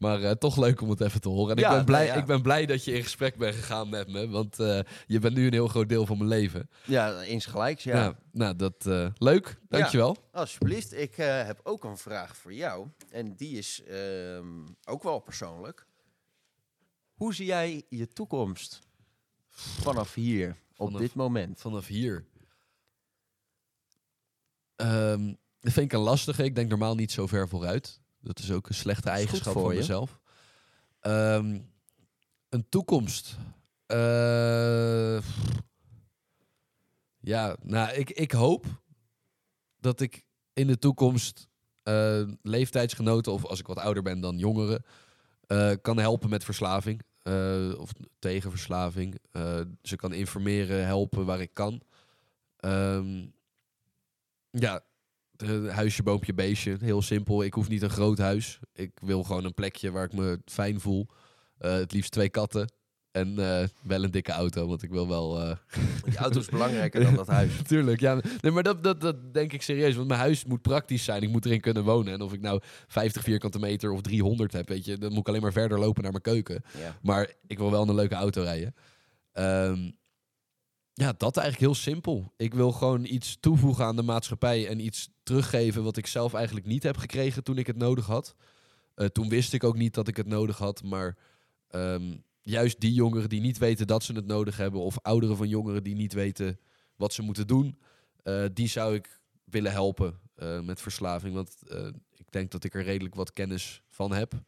Maar 0.00 0.22
eh, 0.22 0.30
toch 0.30 0.56
leuk 0.56 0.80
om 0.80 0.90
het 0.90 1.00
even 1.00 1.20
te 1.20 1.28
horen. 1.28 1.56
En 1.56 1.62
Ja, 1.62 1.68
ik, 1.70 1.76
ben 1.76 1.84
blij, 1.84 2.06
ja. 2.06 2.14
ik 2.14 2.24
ben 2.24 2.42
blij 2.42 2.66
dat 2.66 2.84
je 2.84 2.92
in 2.92 3.02
gesprek 3.02 3.36
bent 3.36 3.54
gegaan 3.54 3.88
met 3.88 4.08
me. 4.08 4.28
Want 4.28 4.58
eh, 4.58 4.80
je 5.06 5.18
bent 5.18 5.34
nu 5.34 5.46
een 5.46 5.52
heel 5.52 5.68
groot 5.68 5.88
deel 5.88 6.06
van 6.06 6.16
mijn 6.16 6.28
leven. 6.28 6.70
Ja, 6.84 7.20
insgelijks, 7.22 7.84
ja. 7.84 7.96
Ja. 7.96 8.18
nou, 8.32 8.56
dat 8.56 8.86
eh, 8.86 9.08
leuk. 9.18 9.58
Dankjewel. 9.68 10.16
Alsjeblieft, 10.32 10.92
ik 10.94 11.14
heb 11.16 11.60
ook 11.62 11.84
een 11.84 11.96
vraag 11.96 12.36
voor 12.36 12.52
jou. 12.52 12.86
En 13.10 13.34
die 13.36 13.58
is 13.58 13.82
ehm, 13.88 14.46
ook 14.84 15.02
wel 15.02 15.18
persoonlijk. 15.18 15.86
Hoe 17.14 17.34
zie 17.34 17.46
jij 17.46 17.82
je 17.88 18.08
toekomst 18.08 18.80
vanaf 19.48 20.14
hier, 20.14 20.48
op 20.76 20.86
Vanaf- 20.86 21.00
dit 21.00 21.14
moment? 21.14 21.60
Vanaf 21.60 21.86
hier. 21.86 22.24
Ehm, 24.76 25.26
dat 25.60 25.72
vind 25.72 25.86
ik 25.86 25.92
een 25.92 26.04
lastige. 26.04 26.44
Ik 26.44 26.54
denk 26.54 26.68
normaal 26.68 26.94
niet 26.94 27.12
zo 27.12 27.26
ver 27.26 27.48
vooruit. 27.48 28.00
Dat 28.20 28.38
is 28.38 28.52
ook 28.52 28.68
een 28.68 28.74
slechte 28.74 29.10
eigenschap 29.10 29.52
voor 29.52 29.62
van 29.62 29.72
je. 29.72 29.78
mezelf. 29.78 30.20
Ehm, 31.00 31.60
een 32.48 32.68
toekomst. 32.68 33.36
Eh, 33.86 35.18
ja, 37.20 37.56
nou, 37.62 37.92
ik, 37.92 38.10
ik 38.10 38.32
hoop 38.32 38.66
dat 39.76 40.00
ik 40.00 40.24
in 40.52 40.66
de 40.66 40.78
toekomst 40.78 41.48
eh, 41.82 42.22
leeftijdsgenoten, 42.42 43.32
of 43.32 43.44
als 43.44 43.58
ik 43.58 43.66
wat 43.66 43.78
ouder 43.78 44.02
ben 44.02 44.20
dan 44.20 44.38
jongeren, 44.38 44.84
eh, 45.46 45.72
kan 45.82 45.98
helpen 45.98 46.30
met 46.30 46.44
verslaving. 46.44 47.02
of 47.78 47.90
tegen 48.18 48.50
verslaving. 48.50 49.18
Ze 49.82 49.96
kan 49.96 50.12
informeren, 50.12 50.86
helpen 50.86 51.24
waar 51.24 51.40
ik 51.40 51.54
kan. 51.54 51.82
Ehm, 52.56 53.26
ja, 54.50 54.82
de 55.46 55.68
huisje, 55.72 56.02
boompje, 56.02 56.34
beestje. 56.34 56.76
Heel 56.80 57.02
simpel. 57.02 57.42
Ik 57.44 57.54
hoef 57.54 57.68
niet 57.68 57.82
een 57.82 57.90
groot 57.90 58.18
huis. 58.18 58.58
Ik 58.72 58.90
wil 59.02 59.22
gewoon 59.22 59.44
een 59.44 59.54
plekje 59.54 59.90
waar 59.90 60.04
ik 60.04 60.12
me 60.12 60.40
fijn 60.44 60.80
voel. 60.80 61.06
Eh, 61.58 61.72
het 61.72 61.92
liefst 61.92 62.10
twee 62.12 62.28
katten. 62.28 62.72
En 63.10 63.38
eh, 63.38 63.68
wel 63.82 64.04
een 64.04 64.10
dikke 64.10 64.32
auto, 64.32 64.66
want 64.66 64.82
ik 64.82 64.90
wil 64.90 65.08
wel... 65.08 65.40
eh, 65.40 65.56
Die 66.04 66.16
auto 66.16 66.38
is 66.40 66.46
belangrijker 66.48 67.02
dan 67.02 67.14
dat 67.14 67.26
huis. 67.26 67.52
Tuurlijk, 67.68 68.00
ja. 68.00 68.20
Nee, 68.40 68.52
maar 68.52 68.62
dat, 68.62 68.82
dat, 68.82 69.00
dat 69.00 69.34
denk 69.34 69.52
ik 69.52 69.62
serieus. 69.62 69.94
Want 69.94 70.08
mijn 70.08 70.20
huis 70.20 70.44
moet 70.44 70.62
praktisch 70.62 71.04
zijn. 71.04 71.22
Ik 71.22 71.28
moet 71.28 71.44
erin 71.44 71.60
kunnen 71.60 71.84
wonen. 71.84 72.12
En 72.12 72.20
of 72.20 72.32
ik 72.32 72.40
nou 72.40 72.60
50 72.86 73.22
vierkante 73.22 73.58
meter 73.58 73.90
of 73.92 74.00
300 74.00 74.52
heb, 74.52 74.68
weet 74.68 74.84
je, 74.84 74.98
dan 74.98 75.08
moet 75.10 75.18
ik 75.18 75.28
alleen 75.28 75.42
maar 75.42 75.52
verder 75.52 75.78
lopen 75.78 76.02
naar 76.02 76.10
mijn 76.12 76.22
keuken. 76.22 76.62
Ja. 76.78 76.98
Maar 77.02 77.32
ik 77.46 77.58
wil 77.58 77.70
wel 77.70 77.88
een 77.88 77.94
leuke 77.94 78.14
auto 78.14 78.42
rijden. 78.42 78.74
Ehm, 79.32 79.90
ja, 80.94 81.12
dat 81.16 81.36
eigenlijk 81.36 81.72
heel 81.72 81.82
simpel. 81.82 82.32
Ik 82.36 82.54
wil 82.54 82.72
gewoon 82.72 83.04
iets 83.04 83.36
toevoegen 83.40 83.84
aan 83.84 83.96
de 83.96 84.02
maatschappij 84.02 84.68
en 84.68 84.80
iets 84.80 85.08
teruggeven 85.22 85.82
wat 85.82 85.96
ik 85.96 86.06
zelf 86.06 86.34
eigenlijk 86.34 86.66
niet 86.66 86.82
heb 86.82 86.96
gekregen 86.96 87.44
toen 87.44 87.58
ik 87.58 87.66
het 87.66 87.76
nodig 87.76 88.06
had. 88.06 88.34
Eh, 88.94 89.06
toen 89.06 89.28
wist 89.28 89.52
ik 89.52 89.64
ook 89.64 89.76
niet 89.76 89.94
dat 89.94 90.08
ik 90.08 90.16
het 90.16 90.26
nodig 90.26 90.58
had, 90.58 90.82
maar 90.82 91.16
ehm, 91.68 92.16
juist 92.40 92.80
die 92.80 92.92
jongeren 92.92 93.28
die 93.28 93.40
niet 93.40 93.58
weten 93.58 93.86
dat 93.86 94.02
ze 94.02 94.12
het 94.12 94.26
nodig 94.26 94.56
hebben, 94.56 94.80
of 94.80 94.98
ouderen 95.02 95.36
van 95.36 95.48
jongeren 95.48 95.82
die 95.82 95.94
niet 95.94 96.12
weten 96.12 96.58
wat 96.96 97.12
ze 97.12 97.22
moeten 97.22 97.46
doen, 97.46 97.78
eh, 98.22 98.44
die 98.52 98.68
zou 98.68 98.94
ik 98.94 99.20
willen 99.44 99.72
helpen 99.72 100.20
eh, 100.34 100.60
met 100.60 100.80
verslaving. 100.80 101.34
Want 101.34 101.56
ik 102.14 102.30
denk 102.30 102.50
dat 102.50 102.64
ik 102.64 102.74
er 102.74 102.82
redelijk 102.82 103.14
wat 103.14 103.32
kennis 103.32 103.82
van 103.88 104.12
heb. 104.12 104.42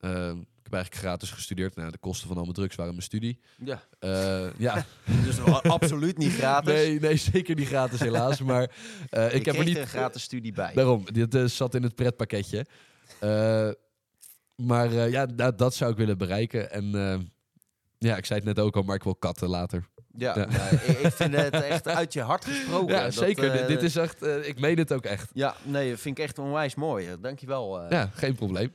Ehm, 0.00 0.36
ik 0.38 0.72
heb 0.72 0.72
eigenlijk 0.72 1.04
gratis 1.04 1.30
gestudeerd. 1.30 1.76
Nou, 1.76 1.90
de 1.90 1.98
kosten 1.98 2.28
van 2.28 2.36
al 2.36 2.42
mijn 2.42 2.54
drugs 2.54 2.74
waren 2.76 2.92
mijn 2.92 3.04
studie. 3.04 3.40
ja. 3.64 3.82
Eh, 3.98 4.46
ja, 4.58 4.84
Dus 5.24 5.36
wel 5.36 5.62
absoluut 5.62 6.18
niet 6.18 6.32
gratis. 6.32 6.72
nee, 6.72 7.00
nee, 7.00 7.16
zeker 7.16 7.54
niet 7.54 7.66
gratis 7.68 8.00
helaas. 8.00 8.40
maar 8.40 8.70
eh, 9.10 9.34
ik 9.34 9.44
heb 9.44 9.54
er 9.56 9.64
niet... 9.64 9.76
een 9.76 9.86
gratis 9.86 10.22
studie 10.22 10.52
bij. 10.52 10.72
Daarom, 10.74 11.04
dit 11.12 11.34
eh, 11.34 11.44
zat 11.44 11.74
in 11.74 11.82
het 11.82 11.94
pretpakketje. 11.94 12.66
Maar 14.56 14.92
ja, 15.08 15.26
dat, 15.26 15.58
dat 15.58 15.74
zou 15.74 15.90
ik 15.90 15.96
willen 15.96 16.18
bereiken. 16.18 16.70
En 16.70 16.90
ja, 17.98 18.16
ik 18.16 18.24
zei 18.26 18.38
het 18.38 18.48
net 18.48 18.58
ook 18.58 18.76
al, 18.76 18.82
maar 18.82 18.96
ik 18.96 19.02
wil 19.02 19.14
katten 19.16 19.48
later. 19.48 19.88
Ja, 20.18 20.38
Ja. 20.38 20.44
nou, 20.46 20.74
ik, 20.76 21.12
vind 21.12 21.34
het 21.34 21.52
echt 21.54 21.88
uit 21.88 22.12
je 22.12 22.20
hart 22.20 22.44
gesproken. 22.44 22.94
ja, 22.94 23.02
Dat, 23.02 23.14
zeker. 23.14 23.66
Dit- 23.66 23.82
is 23.82 23.96
echt, 23.96 24.22
ik 24.26 24.60
meen 24.60 24.78
het 24.78 24.92
ook 24.92 25.04
echt. 25.04 25.30
Ja, 25.34 25.54
nee, 25.62 25.96
vind 25.96 26.18
ik 26.18 26.24
echt 26.24 26.38
onwijs 26.38 26.74
mooi. 26.74 27.08
Dankjewel. 27.20 27.80
eh 27.82 27.90
Ja, 27.90 28.10
geen 28.14 28.34
probleem. 28.34 28.72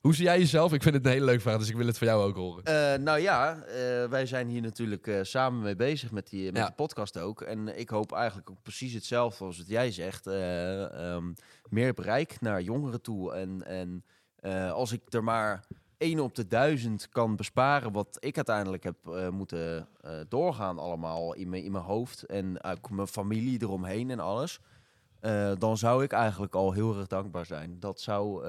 Hoe 0.00 0.14
zie 0.14 0.24
jij 0.24 0.38
jezelf? 0.38 0.72
Ik 0.72 0.82
vind 0.82 0.94
het 0.94 1.04
een 1.06 1.10
hele 1.12 1.24
leuke 1.24 1.40
vraag, 1.40 1.58
dus 1.58 1.68
ik 1.68 1.76
wil 1.76 1.86
het 1.86 1.98
van 1.98 2.06
jou 2.06 2.22
ook 2.28 2.36
horen. 2.36 2.64
Eh, 2.64 2.98
nou 3.02 3.18
ja, 3.18 3.62
eh, 3.62 4.04
wij 4.08 4.26
zijn 4.26 4.48
hier 4.48 4.60
natuurlijk 4.62 5.06
eh, 5.06 5.18
samen 5.22 5.62
mee 5.62 5.76
bezig 5.76 6.10
met 6.10 6.28
die, 6.28 6.44
met 6.44 6.56
Ja. 6.56 6.64
die 6.66 6.74
podcast 6.74 7.18
ook. 7.18 7.40
En 7.42 7.78
ik 7.78 7.88
hoop 7.88 8.12
eigenlijk 8.12 8.50
ook 8.50 8.62
precies 8.62 8.92
hetzelfde 8.92 9.44
als 9.44 9.58
wat 9.58 9.68
jij 9.68 9.90
zegt. 9.92 10.26
eh, 10.26 11.12
ehm, 11.14 11.32
meer 11.68 11.94
bereik 11.94 12.40
naar 12.40 12.62
jongeren 12.62 13.00
toe. 13.02 13.32
En, 13.34 13.66
en 13.66 14.04
als 14.72 14.92
ik 14.92 15.00
er 15.12 15.24
maar 15.24 15.64
één 15.98 16.20
op 16.20 16.34
de 16.34 16.46
duizend 16.46 17.08
kan 17.08 17.36
besparen... 17.36 17.92
wat 17.92 18.16
ik 18.20 18.36
uiteindelijk 18.36 18.82
heb 18.84 18.96
moeten 19.30 19.88
doorgaan 20.28 20.78
allemaal 20.78 21.34
in 21.34 21.48
mijn, 21.48 21.62
in 21.64 21.72
mijn 21.72 21.84
hoofd... 21.84 22.22
en 22.22 22.62
ook 22.64 22.90
mijn 22.90 23.06
familie 23.08 23.62
eromheen 23.62 24.10
en 24.10 24.20
alles... 24.20 24.60
dan 25.58 25.76
zou 25.76 26.04
ik 26.04 26.12
eigenlijk 26.12 26.54
al 26.54 26.72
heel 26.72 26.96
erg 26.96 27.06
dankbaar 27.06 27.46
zijn. 27.46 27.76
Dat 27.80 28.00
zou... 28.00 28.44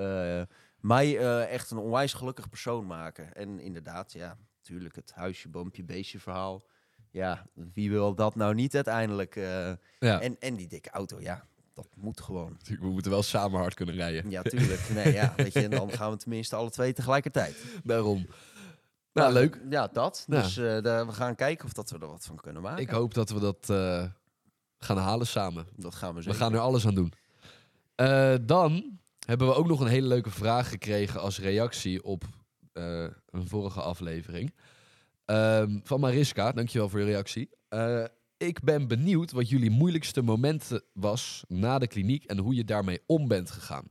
mij 0.81 1.17
eh, 1.17 1.51
echt 1.53 1.71
een 1.71 1.77
onwijs 1.77 2.13
gelukkig 2.13 2.49
persoon 2.49 2.85
maken. 2.85 3.33
En 3.35 3.59
inderdaad, 3.59 4.11
ja, 4.13 4.37
natuurlijk 4.57 4.95
het 4.95 5.11
huisje, 5.15 5.49
boompje, 5.49 5.83
beestje 5.83 6.19
verhaal. 6.19 6.63
Ja, 7.11 7.45
wie 7.73 7.89
wil 7.91 8.15
dat 8.15 8.35
nou 8.35 8.53
niet 8.53 8.75
uiteindelijk? 8.75 9.35
eh, 9.35 9.71
Ja, 9.99 10.21
en, 10.21 10.39
en 10.39 10.55
die 10.55 10.67
dikke 10.67 10.89
auto, 10.89 11.19
ja, 11.19 11.45
dat 11.73 11.87
moet 11.95 12.21
gewoon. 12.21 12.57
we 12.79 12.87
moeten 12.89 13.11
wel 13.11 13.23
samen 13.23 13.59
hard 13.59 13.73
kunnen 13.73 13.95
rijden. 13.95 14.29
Ja, 14.29 14.41
tuurlijk. 14.41 14.89
Nee, 14.89 15.13
ja, 15.13 15.33
weet 15.35 15.53
je, 15.53 15.63
en 15.63 15.69
dan 15.69 15.91
gaan 15.91 16.11
we 16.11 16.17
tenminste 16.17 16.55
alle 16.55 16.69
twee 16.69 16.93
tegelijkertijd. 16.93 17.63
Daarom. 17.83 18.27
Nou, 19.13 19.33
leuk. 19.33 19.61
Ja, 19.69 19.87
dat. 19.87 20.25
Ja. 20.27 20.41
Dus 20.41 20.57
eh, 20.57 20.81
daar, 20.81 21.05
we 21.07 21.13
gaan 21.13 21.35
kijken 21.35 21.65
of 21.65 21.73
dat 21.73 21.89
we 21.89 21.99
er 21.99 22.07
wat 22.07 22.25
van 22.25 22.35
kunnen 22.35 22.61
maken. 22.61 22.81
Ik 22.81 22.89
hoop 22.89 23.13
dat 23.13 23.29
we 23.29 23.39
dat 23.39 23.65
gaan 24.77 24.97
halen 24.97 25.27
samen. 25.27 25.67
Dat 25.75 25.95
gaan 25.95 26.15
we 26.15 26.23
We 26.23 26.33
gaan 26.33 26.53
er 26.53 26.59
alles 26.59 26.87
aan 26.87 26.95
doen. 26.95 27.13
Dan 28.45 28.99
hebben 29.25 29.47
we 29.47 29.53
ook 29.53 29.67
nog 29.67 29.79
een 29.79 29.87
hele 29.87 30.07
leuke 30.07 30.29
vraag 30.29 30.69
gekregen 30.69 31.21
als 31.21 31.39
reactie 31.39 32.03
op 32.03 32.23
eh, 32.73 33.07
een 33.25 33.47
vorige 33.47 33.81
aflevering. 33.81 34.53
Ehm, 35.25 35.79
van 35.83 35.99
Mariska, 35.99 36.51
dankjewel 36.51 36.89
voor 36.89 36.99
je 36.99 37.05
reactie. 37.05 37.49
Eh, 37.67 38.05
ik 38.37 38.61
ben 38.63 38.87
benieuwd 38.87 39.31
wat 39.31 39.49
jullie 39.49 39.69
moeilijkste 39.69 40.21
moment 40.21 40.79
was 40.93 41.43
na 41.47 41.79
de 41.79 41.87
kliniek 41.87 42.25
en 42.25 42.37
hoe 42.37 42.55
je 42.55 42.63
daarmee 42.63 43.01
om 43.05 43.27
bent 43.27 43.51
gegaan. 43.51 43.87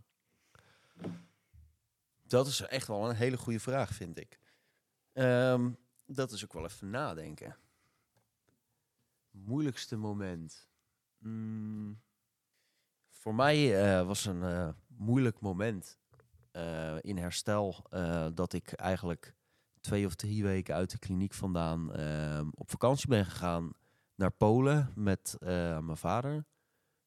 Dat 2.26 2.46
is 2.46 2.60
echt 2.60 2.86
wel 2.86 3.08
een 3.08 3.16
hele 3.16 3.36
goede 3.36 3.60
vraag, 3.60 3.94
vind 3.94 4.18
ik. 4.18 4.38
Ehm, 5.12 5.70
dat 6.06 6.32
is 6.32 6.44
ook 6.44 6.52
wel 6.52 6.64
even 6.64 6.90
nadenken. 6.90 7.56
Moeilijkste 9.30 9.96
moment. 9.96 10.68
Mm, 11.18 12.00
voor 13.10 13.34
mij 13.34 13.82
eh, 13.82 14.06
was 14.06 14.24
een 14.24 14.74
moeilijk 15.00 15.40
moment 15.40 15.98
eh, 16.50 16.96
in 17.00 17.16
herstel 17.16 17.84
eh, 17.90 18.26
dat 18.34 18.52
ik 18.52 18.72
eigenlijk 18.72 19.34
twee 19.80 20.06
of 20.06 20.14
drie 20.14 20.42
weken 20.42 20.74
uit 20.74 20.90
de 20.90 20.98
kliniek 20.98 21.34
vandaan 21.34 21.92
ehm, 21.92 22.48
op 22.54 22.70
vakantie 22.70 23.08
ben 23.08 23.24
gegaan 23.24 23.72
naar 24.14 24.30
Polen 24.30 24.92
met 24.94 25.36
eh, 25.38 25.78
mijn 25.78 25.96
vader, 25.96 26.44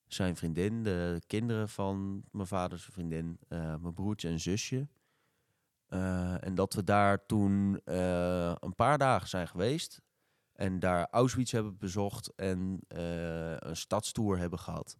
zijn 0.08 0.36
vriendin, 0.36 0.84
de 0.84 1.21
kinderen 1.27 1.69
van 1.69 2.23
mijn 2.32 2.47
vaders 2.47 2.84
vriendin, 2.84 3.39
mijn 3.47 3.93
broertje 3.93 4.29
en 4.29 4.39
zusje. 4.39 4.88
En 6.39 6.56
dat 6.56 6.73
we 6.73 6.84
daar 6.84 7.25
toen 7.25 7.82
een 7.84 8.75
paar 8.75 8.97
dagen 8.97 9.27
zijn 9.27 9.47
geweest. 9.47 10.01
En 10.53 10.79
daar 10.79 11.08
Auschwitz 11.10 11.51
hebben 11.51 11.77
bezocht 11.77 12.36
en 12.36 12.79
een 12.88 13.75
stadstour 13.75 14.38
hebben 14.38 14.60
gehad. 14.60 14.97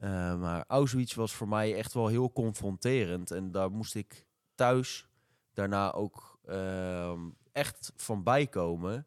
Eh, 0.00 0.40
maar 0.40 0.64
Auschwitz 0.66 1.14
was 1.14 1.34
voor 1.34 1.48
mij 1.48 1.76
echt 1.76 1.92
wel 1.92 2.06
heel 2.06 2.32
confronterend. 2.32 3.30
En 3.30 3.50
daar 3.50 3.70
moest 3.70 3.94
ik 3.94 4.26
thuis 4.54 5.08
daarna 5.52 5.92
ook 5.92 6.38
ehm, 6.44 7.20
echt 7.52 7.92
van 7.96 8.22
bijkomen. 8.22 9.06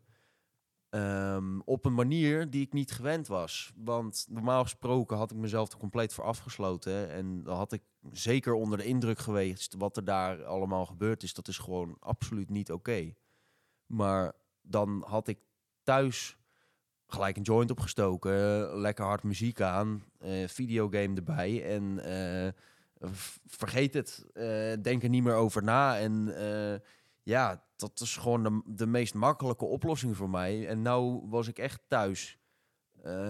Ehm, 0.89 1.59
op 1.59 1.85
een 1.85 1.93
manier 1.93 2.49
die 2.49 2.61
ik 2.61 2.73
niet 2.73 2.91
gewend 2.91 3.27
was. 3.27 3.71
Want 3.75 4.25
normaal 4.29 4.63
gesproken 4.63 5.17
had 5.17 5.31
ik 5.31 5.37
mezelf 5.37 5.71
er 5.71 5.77
compleet 5.77 6.13
voor 6.13 6.23
afgesloten. 6.23 7.09
En 7.09 7.43
dan 7.43 7.55
had 7.55 7.71
ik 7.71 7.81
zeker 8.11 8.53
onder 8.53 8.77
de 8.77 8.85
indruk 8.85 9.19
geweest 9.19 9.75
wat 9.77 9.97
er 9.97 10.05
daar 10.05 10.45
allemaal 10.45 10.85
gebeurd 10.85 11.23
is. 11.23 11.33
Dat 11.33 11.47
is 11.47 11.57
gewoon 11.57 11.97
absoluut 11.99 12.49
niet 12.49 12.71
oké. 12.71 13.13
Maar 13.85 14.33
dan 14.61 15.03
had 15.07 15.27
ik 15.27 15.39
thuis 15.83 16.37
gelijk 17.13 17.37
een 17.37 17.43
joint 17.43 17.71
opgestoken, 17.71 18.67
lekker 18.79 19.05
hard 19.05 19.23
muziek 19.23 19.61
aan, 19.61 20.03
eh, 20.19 20.47
videogame 20.47 21.15
erbij 21.15 21.65
en 21.75 21.99
eh, 22.05 22.51
vergeet 23.45 23.93
het, 23.93 24.25
eh, 24.33 24.73
denk 24.81 25.03
er 25.03 25.09
niet 25.09 25.23
meer 25.23 25.35
over 25.35 25.63
na. 25.63 25.99
En 25.99 26.33
ja, 27.23 27.63
dat 27.75 27.99
is 27.99 28.17
gewoon 28.17 28.43
de, 28.43 28.61
de 28.65 28.87
meest 28.87 29.13
makkelijke 29.13 29.65
oplossing 29.65 30.17
voor 30.17 30.29
mij. 30.29 30.67
En 30.67 30.81
nou 30.81 31.29
was 31.29 31.47
ik 31.47 31.59
echt 31.59 31.81
thuis 31.87 32.37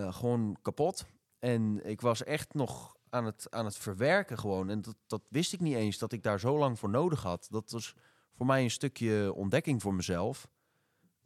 gewoon 0.10 0.58
kapot. 0.62 1.06
En 1.39 1.86
ik 1.86 2.02
was 2.02 2.24
echt 2.24 2.54
nog 2.54 2.96
aan 3.10 3.26
het, 3.26 3.48
aan 3.50 3.65
het 3.65 3.78
verwerken 3.78 4.39
gewoon. 4.39 4.69
En 4.69 4.82
dat, 4.82 4.96
dat 5.08 5.22
wist 5.30 5.54
ik 5.54 5.60
niet 5.60 5.76
eens, 5.76 5.98
dat 5.98 6.12
ik 6.12 6.24
daar 6.24 6.39
zo 6.39 6.58
lang 6.58 6.80
voor 6.80 6.89
nodig 6.89 7.24
had. 7.24 7.48
Dat 7.50 7.72
was 7.72 7.96
voor 8.36 8.46
mij 8.46 8.63
een 8.63 8.72
stukje 8.72 9.34
ontdekking 9.34 9.82
voor 9.82 9.93
mezelf. 9.93 10.48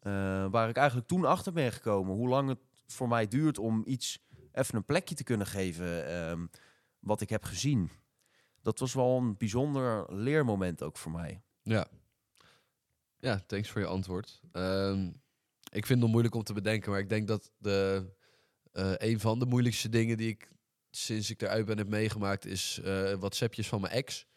Eh, 0.07 0.45
waar 0.51 0.69
ik 0.69 0.77
eigenlijk 0.77 1.07
toen 1.07 1.25
achter 1.25 1.53
ben 1.53 1.71
gekomen. 1.71 2.15
Hoe 2.15 2.27
lang 2.27 2.49
het 2.49 2.59
voor 2.87 3.07
mij 3.07 3.27
duurt 3.27 3.57
om 3.57 3.83
iets 3.85 4.19
even 4.51 4.75
een 4.75 4.85
plekje 4.85 5.15
te 5.15 5.23
kunnen 5.23 5.47
geven. 5.47 6.07
ehm, 6.07 6.45
wat 6.99 7.21
ik 7.21 7.29
heb 7.29 7.43
gezien. 7.43 7.89
Dat 8.61 8.79
was 8.79 8.93
wel 8.93 9.17
een 9.17 9.37
bijzonder 9.37 10.13
leermoment 10.13 10.83
ook 10.83 10.97
voor 10.97 11.11
mij. 11.11 11.41
Ja. 11.61 11.87
Ja, 13.19 13.39
thanks 13.47 13.69
voor 13.69 13.81
je 13.81 13.87
antwoord. 13.87 14.41
Ehm, 14.51 15.11
ik 15.71 15.85
vind 15.85 16.01
het 16.01 16.11
moeilijk 16.11 16.35
om 16.35 16.43
te 16.43 16.53
bedenken, 16.53 16.91
maar 16.91 16.99
ik 16.99 17.09
denk 17.09 17.27
dat 17.27 17.51
de, 17.57 18.09
eh, 18.71 18.93
een 18.95 19.19
van 19.19 19.39
de 19.39 19.45
moeilijkste 19.45 19.89
dingen 19.89 20.17
die 20.17 20.29
ik 20.29 20.51
sinds 20.89 21.29
ik 21.29 21.41
eruit 21.41 21.65
ben 21.65 21.77
heb 21.77 21.87
meegemaakt 21.87 22.45
is 22.45 22.79
eh 22.83 23.13
WhatsAppjes 23.13 23.67
van 23.67 23.81
mijn 23.81 23.93
ex. 23.93 24.27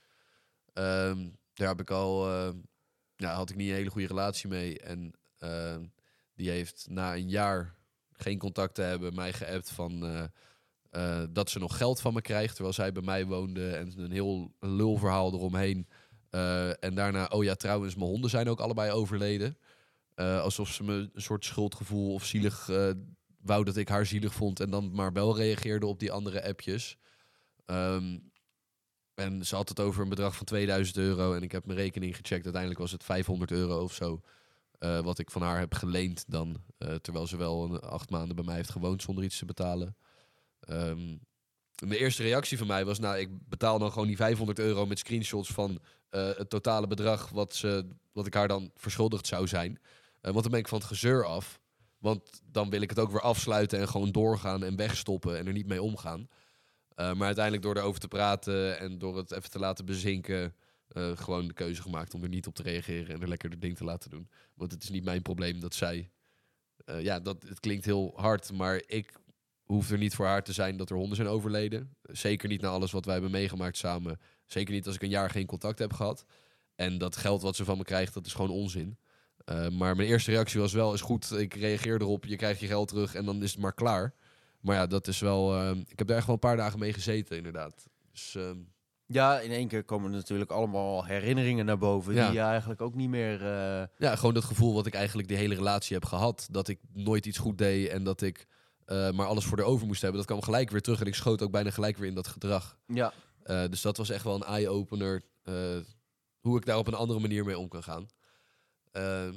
Ehm, 0.73 1.29
daar 1.55 1.69
heb 1.69 1.81
ik 1.81 1.91
al, 1.91 2.29
eh, 2.29 2.55
ja, 3.17 3.35
had 3.35 3.51
ik 3.51 3.57
niet 3.57 3.69
een 3.69 3.75
hele 3.75 3.91
goede 3.91 4.07
relatie 4.07 4.49
mee. 4.49 4.79
En 4.81 5.15
ehm, 5.41 5.85
die 6.35 6.51
heeft 6.51 6.87
na 6.89 7.15
een 7.15 7.29
jaar 7.29 7.75
geen 8.13 8.39
contact 8.39 8.75
te 8.75 8.83
hebben 8.83 9.15
mij 9.15 9.33
geappt 9.33 9.71
van 9.71 10.05
eh, 10.05 10.25
eh, 10.91 11.29
dat 11.31 11.51
ze 11.51 11.59
nog 11.59 11.77
geld 11.77 12.01
van 12.01 12.15
me 12.15 12.21
krijgt 12.21 12.55
terwijl 12.55 12.75
zij 12.75 12.93
bij 12.93 13.03
mij 13.03 13.27
woonde 13.27 13.71
en 13.71 13.93
een 13.97 14.11
heel 14.11 14.55
lulverhaal 14.61 15.33
eromheen. 15.33 15.89
Eh, 16.31 16.85
en 16.85 16.95
daarna, 16.95 17.25
oh 17.25 17.45
ja, 17.45 17.55
trouwens, 17.55 17.95
mijn 17.95 18.11
honden 18.11 18.31
zijn 18.31 18.49
ook 18.49 18.61
allebei 18.61 18.91
overleden. 18.91 19.59
Alsof 20.15 20.69
ze 20.69 20.83
me 20.83 21.11
een 21.13 21.23
soort 21.23 21.45
schuldgevoel 21.45 22.15
of 22.15 22.25
zielig 22.25 22.71
wou 23.43 23.65
dat 23.65 23.77
ik 23.77 23.89
haar 23.89 24.07
zielig 24.07 24.35
vond. 24.35 24.61
En 24.61 24.71
dan 24.71 24.93
maar 24.93 25.13
wel 25.13 25.37
reageerde 25.37 25.87
op 25.87 25.99
die 25.99 26.13
andere 26.13 26.45
appjes. 26.45 26.97
Ehm, 27.67 28.19
en 29.15 29.47
ze 29.47 29.57
had 29.57 29.69
het 29.69 29.81
over 29.81 30.03
een 30.03 30.09
bedrag 30.09 30.37
van 30.37 30.47
2000 30.47 30.97
euro. 30.97 31.35
En 31.35 31.43
ik 31.43 31.53
heb 31.53 31.67
mijn 31.67 31.79
rekening 31.79 32.17
gecheckt. 32.17 32.45
Uiteindelijk 32.45 32.81
was 32.81 32.93
het 32.93 33.05
500 33.05 33.51
euro 33.51 33.83
of 33.83 33.95
zo. 33.95 34.21
Eh, 34.81 35.01
wat 35.01 35.19
ik 35.19 35.31
van 35.31 35.43
haar 35.43 35.59
heb 35.59 35.75
geleend 35.75 36.25
dan. 36.29 36.57
eh, 36.79 36.95
terwijl 36.95 37.27
ze 37.27 37.37
wel 37.37 37.65
een, 37.65 37.81
acht 37.81 38.11
maanden 38.11 38.37
bij 38.37 38.45
mij 38.45 38.55
heeft 38.55 38.71
gewoond 38.71 39.03
zonder 39.03 39.25
iets 39.25 39.39
te 39.39 39.45
betalen. 39.45 39.97
Ehm, 40.61 41.17
de 41.75 41.99
eerste 41.99 42.23
reactie 42.23 42.59
van 42.59 42.67
mij 42.67 42.85
was, 42.85 42.99
nou, 42.99 43.19
ik 43.19 43.49
betaal 43.49 43.79
dan 43.79 43.93
gewoon 43.93 44.07
die 44.07 44.17
500 44.17 44.59
euro 44.59 44.87
met 44.87 44.99
screenshots 44.99 45.49
van 45.49 45.81
eh, 46.09 46.31
het 46.37 46.51
totale 46.51 46.87
bedrag 46.87 47.29
wat, 47.29 47.55
ze, 47.55 47.89
wat 48.13 48.27
ik 48.27 48.35
haar 48.35 48.49
dan 48.49 48.71
verschuldigd 48.75 49.27
zou 49.27 49.47
zijn. 49.47 49.81
Want 50.21 50.43
dan 50.43 50.51
ben 50.51 50.61
ik 50.61 50.69
van 50.69 50.79
het 50.79 50.87
gezeur 50.87 51.25
af. 51.25 51.61
Want 51.99 52.41
dan 52.45 52.71
wil 52.71 52.81
ik 52.81 52.91
het 52.91 52.99
ook 52.99 53.11
weer 53.11 53.21
afsluiten 53.21 53.79
en 53.79 53.89
gewoon 53.89 54.13
doorgaan 54.13 54.65
en 54.65 54.77
wegstoppen 54.77 55.39
en 55.39 55.47
er 55.47 55.53
niet 55.53 55.67
mee 55.67 55.83
omgaan. 55.83 56.29
Maar 56.95 57.27
uiteindelijk 57.27 57.63
door 57.63 57.77
erover 57.77 58.01
te 58.01 58.09
praten 58.09 58.79
en 58.79 58.99
door 58.99 59.17
het 59.17 59.31
even 59.31 59.51
te 59.51 59.59
laten 59.59 59.85
bezinken, 59.85 60.55
eh, 60.91 61.17
gewoon 61.17 61.47
de 61.47 61.53
keuze 61.55 61.83
gemaakt 61.83 62.15
om 62.15 62.23
er 62.23 62.29
niet 62.29 62.47
op 62.47 62.55
te 62.55 62.63
reageren 62.63 63.15
en 63.15 63.21
er 63.23 63.29
lekker 63.29 63.51
de 63.51 63.59
ding 63.59 63.77
te 63.77 63.85
laten 63.85 64.11
doen. 64.11 64.31
Want 64.55 64.73
het 64.73 64.83
is 64.83 64.91
niet 64.91 65.05
mijn 65.05 65.23
probleem 65.23 65.61
dat 65.61 65.75
zij. 65.75 66.11
eh, 66.85 67.03
ja, 67.03 67.21
dat, 67.21 67.43
het 67.49 67.61
klinkt 67.61 67.85
heel 67.85 68.13
hard, 68.17 68.53
maar 68.53 68.83
ik 68.87 69.13
hoef 69.63 69.91
er 69.91 69.99
niet 69.99 70.15
voor 70.15 70.27
haar 70.27 70.43
te 70.43 70.53
zijn 70.53 70.77
dat 70.77 70.91
er 70.91 70.97
honden 70.97 71.17
zijn 71.17 71.29
overleden. 71.29 71.97
Zeker 72.03 72.49
niet 72.49 72.61
na 72.61 72.69
alles 72.69 72.91
wat 72.93 73.05
wij 73.05 73.13
hebben 73.15 73.31
meegemaakt 73.33 73.77
samen. 73.77 74.21
Zeker 74.47 74.75
niet 74.75 74.87
als 74.87 74.95
ik 74.95 75.03
een 75.03 75.09
jaar 75.09 75.31
geen 75.31 75.47
contact 75.47 75.79
heb 75.79 75.93
gehad. 75.93 76.25
En 76.75 76.99
dat 76.99 77.17
geld 77.17 77.43
wat 77.43 77.57
ze 77.57 77.65
van 77.65 77.77
me 77.79 77.85
krijgt, 77.85 78.15
dat 78.15 78.27
is 78.27 78.35
gewoon 78.35 78.51
onzin. 78.51 78.99
Eh, 79.45 79.69
maar 79.69 79.97
mijn 79.97 80.09
eerste 80.09 80.31
reactie 80.31 80.61
was 80.61 80.73
wel, 80.73 80.95
is 80.95 81.01
goed, 81.01 81.31
ik 81.33 81.55
reageer 81.55 82.01
erop, 82.01 82.25
je 82.25 82.37
krijgt 82.37 82.61
je 82.61 82.67
geld 82.67 82.89
terug 82.89 83.15
en 83.15 83.25
dan 83.25 83.43
is 83.43 83.51
het 83.51 83.61
maar 83.61 83.75
klaar. 83.75 84.15
Maar 84.61 84.77
ja, 84.77 84.87
dat 84.87 85.07
is 85.09 85.21
wel, 85.21 85.71
ik 85.73 85.99
heb 85.99 86.07
daar 86.07 86.17
echt 86.17 86.27
wel 86.27 86.35
een 86.35 86.41
paar 86.41 86.57
dagen 86.57 86.79
mee 86.79 86.93
gezeten 86.93 87.37
inderdaad. 87.37 87.87
Dus 88.13 88.35
ehm, 88.35 88.59
Ja, 89.13 89.41
in 89.41 89.51
één 89.51 89.69
keer 89.69 89.85
komen 89.85 90.11
natuurlijk 90.11 90.51
allemaal 90.51 91.05
herinneringen 91.05 91.65
naar 91.65 91.79
boven. 91.79 92.15
Ja. 92.15 92.25
Die 92.27 92.35
je 92.35 92.41
eigenlijk 92.45 92.81
ook 92.81 92.95
niet 92.95 93.09
meer... 93.09 93.47
eh, 93.47 93.87
ja, 93.99 94.17
gewoon 94.17 94.35
dat 94.35 94.45
gevoel 94.45 94.75
wat 94.75 94.87
ik 94.87 94.95
eigenlijk 94.95 95.29
die 95.29 95.37
hele 95.37 95.55
relatie 95.55 95.95
heb 95.95 96.05
gehad. 96.05 96.49
Dat 96.51 96.69
ik 96.69 96.79
nooit 96.93 97.27
iets 97.27 97.39
goed 97.39 97.59
deed 97.59 97.89
en 97.89 98.05
dat 98.05 98.21
ik 98.23 98.47
eh, 98.85 99.11
maar 99.11 99.27
alles 99.27 99.45
voor 99.45 99.57
de 99.57 99.63
over 99.63 99.87
moest 99.87 100.01
hebben. 100.03 100.19
Dat 100.19 100.29
kwam 100.29 100.43
gelijk 100.43 100.71
weer 100.71 100.81
terug 100.81 101.01
en 101.01 101.07
ik 101.07 101.15
schoot 101.15 101.43
ook 101.43 101.51
bijna 101.51 101.71
gelijk 101.71 101.97
weer 101.97 102.09
in 102.09 102.15
dat 102.15 102.27
gedrag. 102.27 102.79
ja, 102.87 103.13
Eh, 103.43 103.65
dus 103.71 103.81
dat 103.81 103.97
was 103.97 104.11
echt 104.11 104.25
wel 104.25 104.35
een 104.35 104.43
eye-opener. 104.43 105.23
hoe 106.41 106.57
ik 106.57 106.65
daar 106.67 106.79
op 106.79 106.87
een 106.87 106.95
andere 106.95 107.21
manier 107.21 107.45
mee 107.45 107.59
om 107.59 107.69
kan 107.69 107.83
gaan. 107.83 108.07
Ehm, 108.93 109.35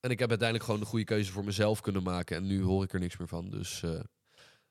en 0.00 0.10
ik 0.10 0.18
heb 0.18 0.28
uiteindelijk 0.28 0.64
gewoon 0.64 0.80
de 0.80 0.86
goede 0.86 1.04
keuze 1.04 1.32
voor 1.32 1.44
mezelf 1.44 1.80
kunnen 1.80 2.02
maken. 2.02 2.36
En 2.36 2.46
nu 2.46 2.62
hoor 2.62 2.82
ik 2.84 2.92
er 2.92 3.00
niks 3.00 3.16
meer 3.16 3.28
van. 3.28 3.50
Dus 3.50 3.82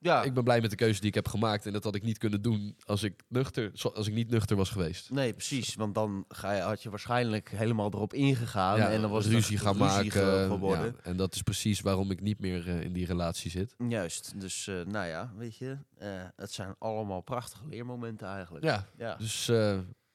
ja. 0.02 0.24
ik 0.24 0.34
ben 0.34 0.44
blij 0.44 0.62
met 0.62 0.70
de 0.70 0.76
keuze 0.76 1.00
die 1.00 1.10
ik 1.10 1.16
heb 1.16 1.28
gemaakt. 1.28 1.66
En 1.66 1.74
dat 1.74 1.84
had 1.84 1.96
ik 1.96 2.04
niet 2.04 2.18
kunnen 2.18 2.42
doen 2.42 2.76
als 2.86 3.04
ik, 3.04 3.22
nuchter, 3.28 3.72
als 3.94 4.08
ik 4.08 4.14
niet 4.14 4.30
nuchter 4.30 4.56
was 4.56 4.70
geweest. 4.70 5.10
Nee, 5.10 5.34
precies. 5.34 5.76
Want 5.76 5.96
dan 5.96 6.26
ga 6.28 6.52
je, 6.52 6.62
had 6.62 6.84
je 6.84 6.90
waarschijnlijk 6.90 7.50
helemaal 7.50 7.92
erop 7.94 8.14
ingegaan. 8.14 8.78
Ja, 8.78 8.90
en 8.90 9.02
dan 9.02 9.12
was 9.12 9.26
ruzie 9.28 9.56
een 9.58 9.62
gaan 9.62 9.78
ruzie 9.78 10.12
maken. 10.14 10.48
geworden. 10.48 10.86
Ja, 10.86 11.04
en 11.04 11.18
dat 11.18 11.36
is 11.36 11.42
precies 11.42 11.82
waarom 11.82 12.12
ik 12.12 12.22
niet 12.22 12.40
meer 12.40 12.68
eh, 12.68 12.82
in 12.82 12.94
die 12.94 13.06
relatie 13.06 13.52
zit. 13.52 13.76
Juist. 13.88 14.34
Dus 14.40 14.68
eh, 14.68 14.76
nou 14.86 15.08
ja, 15.08 15.32
weet 15.38 15.58
je. 15.58 15.78
eh, 15.98 16.10
het 16.36 16.52
zijn 16.52 16.76
allemaal 16.80 17.22
prachtige 17.22 17.68
leermomenten 17.70 18.28
eigenlijk. 18.28 18.66
Ja, 18.66 18.88
Ja. 18.98 19.16
dus 19.16 19.50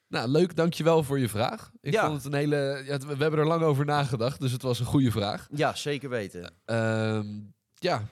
nou, 0.08 0.28
leuk. 0.28 0.56
Dankjewel 0.56 1.02
voor 1.02 1.18
je 1.18 1.28
vraag. 1.28 1.70
Ik 1.80 1.92
Ja. 1.92 2.04
vond 2.06 2.16
het 2.22 2.32
een 2.32 2.38
hele... 2.38 2.82
We 3.06 3.16
hebben 3.18 3.38
er 3.40 3.46
lang 3.46 3.62
over 3.62 3.84
nagedacht, 3.84 4.40
dus 4.40 4.52
het 4.52 4.62
was 4.62 4.80
een 4.80 4.86
goede 4.86 5.10
vraag. 5.10 5.48
Ja, 5.54 5.74
zeker 5.74 6.08
weten. 6.08 6.52
Ehm, 6.64 7.26
ja, 7.74 8.02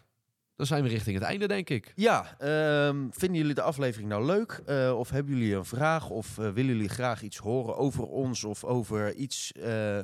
dan 0.57 0.67
zijn 0.67 0.83
we 0.83 0.89
richting 0.89 1.17
het 1.17 1.25
einde, 1.25 1.47
denk 1.49 1.71
ik. 1.71 1.93
Ja, 1.95 2.37
ehm, 2.39 3.07
vinden 3.11 3.39
jullie 3.39 3.55
de 3.55 3.63
aflevering 3.63 4.09
nou 4.09 4.25
leuk? 4.25 4.63
Eh, 4.67 4.99
of 4.99 5.11
hebben 5.11 5.37
jullie 5.37 5.55
een 5.55 5.65
vraag? 5.65 6.11
Of 6.11 6.39
eh, 6.39 6.51
willen 6.51 6.75
jullie 6.75 6.89
graag 6.89 7.23
iets 7.23 7.37
horen 7.37 7.77
over 7.77 8.05
ons 8.05 8.45
of 8.45 8.65
over 8.65 9.15
iets? 9.15 9.53
eh, 9.53 10.01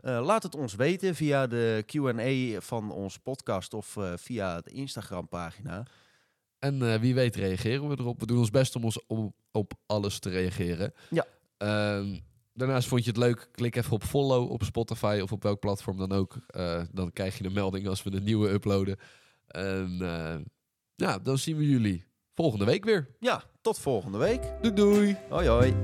laat 0.00 0.42
het 0.42 0.54
ons 0.54 0.74
weten 0.74 1.14
via 1.14 1.46
de 1.46 1.82
Q&A 1.86 2.60
van 2.60 2.92
ons 2.92 3.18
podcast 3.18 3.74
of 3.74 3.96
via 4.16 4.60
de 4.60 4.70
Instagram 4.70 5.28
pagina. 5.28 5.86
En 6.58 7.00
wie 7.00 7.14
weet 7.14 7.36
reageren 7.36 7.88
we 7.88 7.96
erop. 7.98 8.20
We 8.20 8.26
doen 8.26 8.38
ons 8.38 8.50
best 8.50 8.76
om 8.76 8.84
ons 8.84 9.06
om, 9.06 9.34
op 9.52 9.72
alles 9.86 10.18
te 10.18 10.30
reageren. 10.30 10.92
Ja. 11.10 11.26
Ehm, 11.58 12.18
daarnaast 12.52 12.88
vond 12.88 13.04
je 13.04 13.10
het 13.10 13.18
leuk, 13.18 13.48
klik 13.52 13.76
even 13.76 13.92
op 13.92 14.04
follow 14.04 14.50
op 14.50 14.62
Spotify 14.62 15.20
of 15.22 15.32
op 15.32 15.42
welk 15.42 15.60
platform 15.60 15.98
dan 15.98 16.12
ook. 16.12 16.36
Dan 16.92 17.12
krijg 17.12 17.38
je 17.38 17.44
een 17.44 17.52
melding 17.52 17.86
als 17.86 18.02
we 18.02 18.12
een 18.12 18.24
nieuwe 18.24 18.48
uploaden. 18.48 18.98
En 19.52 19.96
eh, 20.00 20.34
ja, 20.94 21.18
dan 21.18 21.38
zien 21.38 21.56
we 21.56 21.68
jullie 21.68 22.04
volgende 22.34 22.64
week 22.64 22.84
weer. 22.84 23.16
Ja, 23.18 23.42
tot 23.60 23.78
volgende 23.78 24.18
week. 24.18 24.42
Doei 24.60 24.74
doei! 24.74 25.16
Hoi 25.28 25.46
hoi. 25.48 25.74